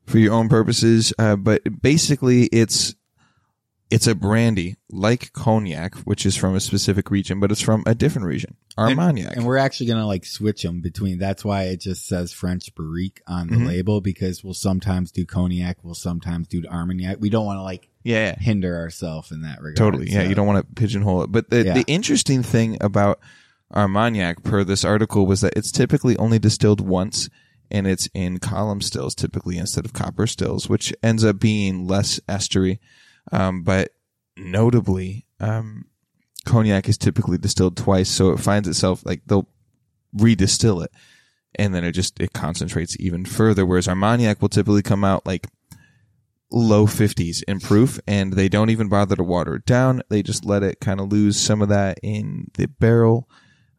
[0.05, 1.13] for your own purposes.
[1.17, 2.95] Uh, but basically, it's
[3.91, 7.93] it's a brandy like cognac, which is from a specific region, but it's from a
[7.93, 9.35] different region, Armagnac.
[9.35, 11.19] And we're actually gonna like switch them between.
[11.19, 13.67] That's why it just says French Barrique on the Mhm.
[13.67, 17.17] label because we'll sometimes do cognac, we'll sometimes do Armagnac.
[17.19, 19.75] We don't want to like yeah, hinder ourselves in that regard.
[19.75, 20.09] Totally.
[20.09, 21.31] Yeah, So- you don't want to pigeonhole it.
[21.31, 21.73] But the, Yeah.
[21.75, 23.19] the interesting thing about
[23.73, 27.29] Armagnac per this article was that it's typically only distilled once
[27.69, 32.19] and it's in column stills typically instead of copper stills, which ends up being less
[32.27, 32.79] estery.
[33.31, 33.91] Um, but
[34.37, 35.85] notably, um,
[36.45, 38.09] cognac is typically distilled twice.
[38.09, 39.47] So it finds itself like they'll
[40.17, 40.91] redistill it
[41.55, 43.65] and then it just, it concentrates even further.
[43.65, 45.47] Whereas Armagnac will typically come out like
[46.51, 50.01] low 50s in proof and they don't even bother to water it down.
[50.09, 53.29] They just let it kind of lose some of that in the barrel.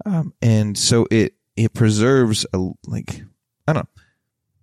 [0.06, 3.22] Um, and so it, it preserves a, like,
[3.68, 4.02] I don't know,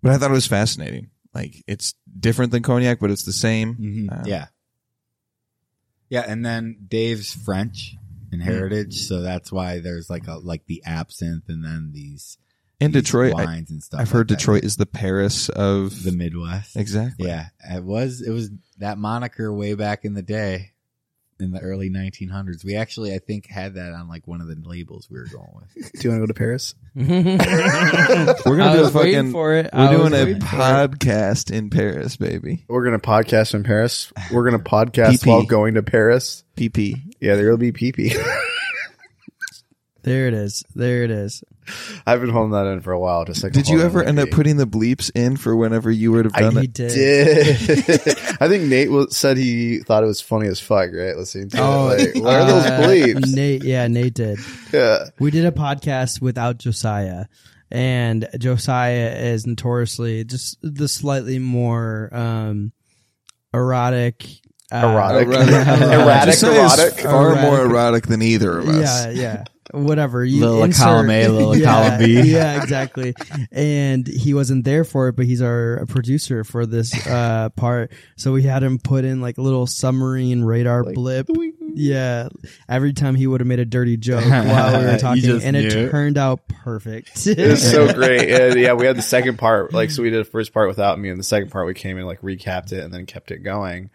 [0.01, 1.11] but I thought it was fascinating.
[1.33, 3.75] Like it's different than cognac, but it's the same.
[3.75, 4.11] Mhm.
[4.19, 4.47] Um, yeah.
[6.09, 7.95] Yeah, and then Dave's French
[8.31, 8.47] in Mm-hmm.
[8.47, 12.37] heritage, so that's why there's like a like the absinthe and then these
[12.79, 13.99] In these Detroit, wines and stuff.
[14.01, 14.37] I've heard that.
[14.37, 16.75] Detroit is the Paris of the Midwest.
[16.77, 17.27] exactly.
[17.27, 20.71] Yeah, it was it was that moniker way back in the day
[21.39, 22.63] in the early 1900s.
[22.65, 25.47] We actually I think had that on like one of the labels we were going
[25.75, 25.91] with.
[25.93, 26.75] Do you want to go to Paris?
[26.95, 29.31] We're gonna do a was waiting fucking.
[29.31, 29.69] for it.
[29.73, 30.59] We're I doing a waiting for it.
[30.59, 32.65] podcast in Paris, baby.
[32.67, 34.11] We're gonna podcast in Paris.
[34.31, 35.27] We're gonna podcast PP.
[35.27, 36.43] while going to Paris.
[36.57, 37.13] PP.
[37.19, 38.15] Yeah, there'll be PP.
[40.03, 40.63] There it is.
[40.75, 41.43] There it is.
[42.07, 43.25] I've been holding that in for a while.
[43.25, 44.55] Just like Did you ever end up putting?
[44.55, 46.73] putting the bleeps in for whenever you would have done He it?
[46.73, 46.89] did.
[46.91, 48.17] did.
[48.41, 51.15] I think Nate was, said he thought it was funny as fuck, right?
[51.15, 52.15] Listening to Oh, it.
[52.15, 53.35] Like, where are those uh, bleeps?
[53.35, 54.39] Nate, yeah, Nate did.
[54.73, 55.09] yeah.
[55.19, 57.25] We did a podcast without Josiah,
[57.69, 62.71] and Josiah is notoriously just the slightly more um,
[63.53, 64.25] erotic.
[64.71, 65.27] Uh, Erotic.
[65.27, 65.49] Erratic
[65.81, 66.99] Erratic Josiah is erotic?
[66.99, 67.43] Far Erratic.
[67.43, 69.05] more erotic than either of us.
[69.05, 69.43] Yeah, yeah.
[69.71, 70.25] Whatever.
[70.25, 72.21] You Little insert, column A, little yeah, column B.
[72.31, 73.13] Yeah, exactly.
[73.51, 77.91] And he wasn't there for it, but he's our producer for this uh part.
[78.15, 81.29] So we had him put in like a little submarine radar blip.
[81.73, 82.29] Yeah.
[82.67, 85.55] Every time he would have made a dirty joke while we were talking, just and
[85.55, 85.89] it knew.
[85.89, 87.27] turned out perfect.
[87.27, 88.29] It was so great.
[88.29, 89.71] And yeah, we had the second part.
[89.73, 91.97] Like, so we did the first part without me, and the second part we came
[91.97, 93.89] in, like, recapped it, and then kept it going.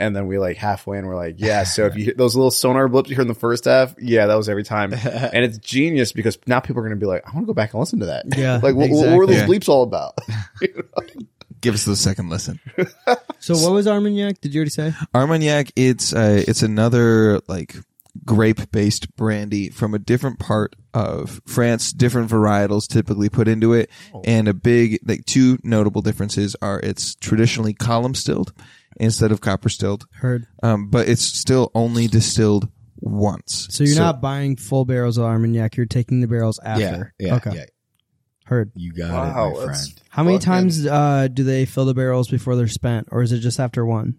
[0.00, 1.64] And then we like halfway and we're like, yeah.
[1.64, 4.26] So if you hit those little sonar blips you heard in the first half, yeah,
[4.26, 4.94] that was every time.
[5.30, 7.54] And it's genius because now people are going to be like, I want to go
[7.54, 8.24] back and listen to that.
[8.36, 9.58] Yeah, Like, what, what were those exactly.
[9.58, 10.18] bleeps all about?
[11.60, 12.58] Give us the second listen.
[13.38, 14.40] so what was Armagnac?
[14.40, 14.94] Did you already say?
[15.14, 17.76] Armagnac, it's uh, it's another like
[18.24, 21.92] grape based brandy from a different part of France.
[21.92, 23.90] Different varietals typically put into it,
[24.24, 28.54] and a big like two notable differences are it's traditionally column stilled
[29.00, 30.46] instead of copper stilled, Heard.
[30.62, 32.68] um, but it's still only distilled
[33.00, 33.66] once.
[33.70, 35.76] So you're not buying full barrels of Armagnac.
[35.76, 37.14] You're taking the barrels Yeah, after.
[37.18, 37.52] yeah, okay.
[37.54, 37.64] yeah.
[38.44, 38.72] Heard.
[38.74, 40.02] You got Wow, it, my that's- friend.
[40.10, 43.32] How many Fucking- times uh, do they fill the barrels before they're spent, or is
[43.32, 44.16] it just after one?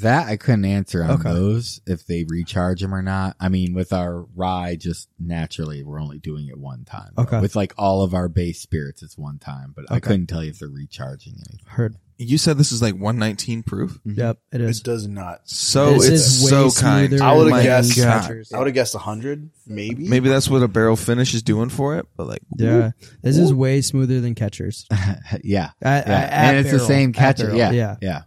[0.00, 1.30] That I couldn't answer on Okay.
[1.30, 3.36] those if they recharge them or not.
[3.38, 7.10] I mean, with our rye, just naturally, we're only doing it one time.
[7.18, 7.40] Okay.
[7.42, 10.08] With like all of our base spirits, it's one time, but I Okay.
[10.08, 11.60] couldn't tell you if they're recharging anything.
[11.66, 11.96] Heard.
[12.18, 13.98] You said this is like 119 proof.
[14.06, 14.78] Yep, it is.
[14.80, 15.40] It does not.
[15.44, 17.08] So This it's is way so kind.
[17.10, 18.22] smoother I would've My guessed- God.
[18.22, 18.52] Catchers.
[18.52, 20.08] I would have guessed hundred, maybe.
[20.08, 22.06] Maybe that's what a barrel finish is doing for it.
[22.16, 24.86] But like, Yeah, this is way smoother than catchers.
[25.42, 25.70] yeah.
[25.82, 26.14] At- Yeah.
[26.14, 26.88] at and it's the barrel.
[26.88, 27.44] same At catcher.
[27.44, 27.58] barrel.
[27.58, 27.70] Yeah.
[27.72, 27.96] yeah.
[28.00, 28.22] Yeah.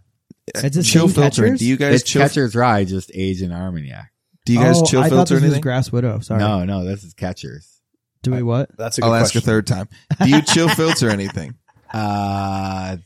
[0.54, 1.58] It's the chill same catchers?
[1.58, 2.22] Do you guys It's chill?
[2.22, 4.12] catcher's rye, just aged in Armagnac.
[4.46, 5.60] Do you guys oh, chill I thought filter this was anything?
[5.62, 6.20] Grass Widow.
[6.20, 6.38] Sorry.
[6.40, 7.80] No, no, this is catcher's.
[8.22, 8.70] Do we what?
[8.76, 9.38] That's a good I'll ask question.
[9.38, 9.88] a third time.
[10.22, 11.54] Do you chill filter anything?
[11.92, 12.98] Uh,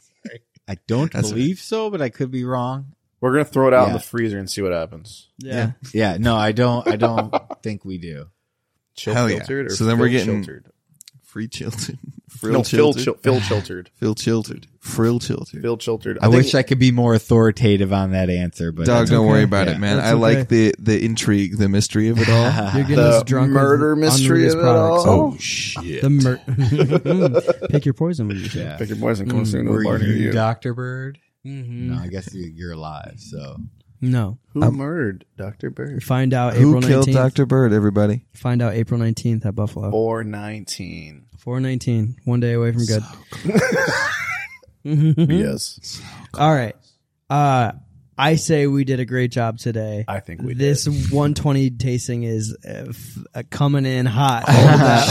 [0.68, 2.94] I don't That's- believe so, but I could be wrong.
[3.20, 5.28] We're gonna throw it out in the freezer and see what happens.
[5.38, 5.72] Yeah.
[5.94, 6.86] Yeah, no, I don't.
[6.86, 7.32] I don't
[7.62, 8.26] think we do.
[8.96, 9.50] Chill Hell yeah.
[9.50, 10.66] or So then we're getting- chiltered?
[11.34, 11.98] Free chiltered.
[12.30, 13.02] Frill No, Phil, chiltered.
[13.04, 13.90] chil- Phil chiltered.
[13.96, 14.66] Phil chiltered.
[14.78, 15.62] Frill chiltered.
[15.62, 16.18] Phil chiltered.
[16.22, 19.28] I, wish I could be more authoritative on that answer, but Dog, don't okay.
[19.28, 19.74] worry about Yeah.
[19.74, 19.96] it, man.
[19.96, 22.52] That's I like the the intrigue, the mystery of it all.
[22.74, 25.08] You're getting The us drunk with murder mystery of it all.
[25.08, 26.02] oh shit!
[26.02, 28.76] The mur- pick your poison when you yeah.
[28.76, 29.28] Pick your poison.
[29.28, 30.32] Come soon to the Were you you.
[30.32, 31.18] Doctor Bird?
[31.44, 31.68] Mhm.
[31.90, 33.14] No, I guess you- you're alive.
[33.16, 33.56] So
[34.00, 34.38] No.
[34.52, 35.70] Who murdered Dr.
[35.70, 36.02] Bird?
[36.04, 37.12] find out Who April killed 19th.
[37.14, 37.72] Doctor Bird?
[37.72, 38.26] Everybody.
[38.34, 39.90] Find out April 19th at Buffalo.
[39.90, 41.23] 419.
[41.44, 42.16] 419.
[42.24, 43.02] One day away from good.
[44.84, 46.00] Yes.
[46.34, 46.76] All right.
[47.30, 47.72] Uh,
[48.18, 50.04] I say we did a great job today.
[50.06, 50.92] I think we this did.
[51.10, 54.44] 120 tasting is uh, f- uh, coming in hot.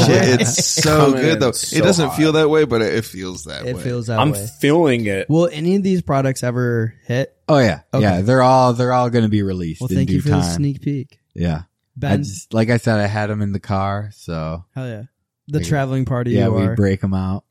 [0.06, 1.52] Shit, it's so Coming good though.
[1.52, 2.18] so it doesn't hot.
[2.18, 3.82] feel that way, but it, it feels that it way.
[3.82, 4.48] feels that I'm way.
[4.62, 5.28] feeling it.
[5.30, 7.36] Will any of these products ever hit?
[7.50, 8.04] Oh yeah, Okay.
[8.04, 8.22] yeah.
[8.22, 10.40] They're all they're all going to be released Well, in thank due you for time.
[10.42, 11.20] the sneak peek.
[11.34, 11.66] Yeah, I
[11.98, 15.04] Ben, just like I said, I had them in the car, so hell yeah.
[15.48, 15.68] The Yeah.
[15.68, 16.76] traveling party yeah, you we are.
[16.76, 17.44] break them out.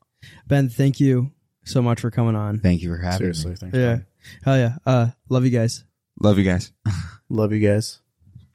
[0.47, 1.31] ben, thank you
[1.65, 2.59] so much for coming on.
[2.59, 3.51] Thank you for having Seriously.
[3.51, 3.57] me.
[3.57, 3.77] Thanks.
[3.77, 3.85] Yeah.
[3.87, 4.05] man.
[4.43, 4.75] Hell yeah.
[4.85, 5.83] Uh, love you guys.
[6.19, 6.71] Love you guys.
[7.29, 7.99] Love you guys.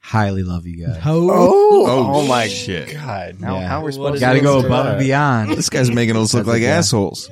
[0.01, 0.97] Highly love you guys.
[0.97, 1.85] Ho- Oh,
[2.21, 2.93] Oh, my shit.
[2.93, 3.39] God.
[3.39, 3.67] Now, Yeah.
[3.67, 4.65] how are we supposed to Got to do go this?
[4.65, 5.51] above and beyond.
[5.51, 6.71] This guy's making us look That's like okay.
[6.71, 7.29] assholes.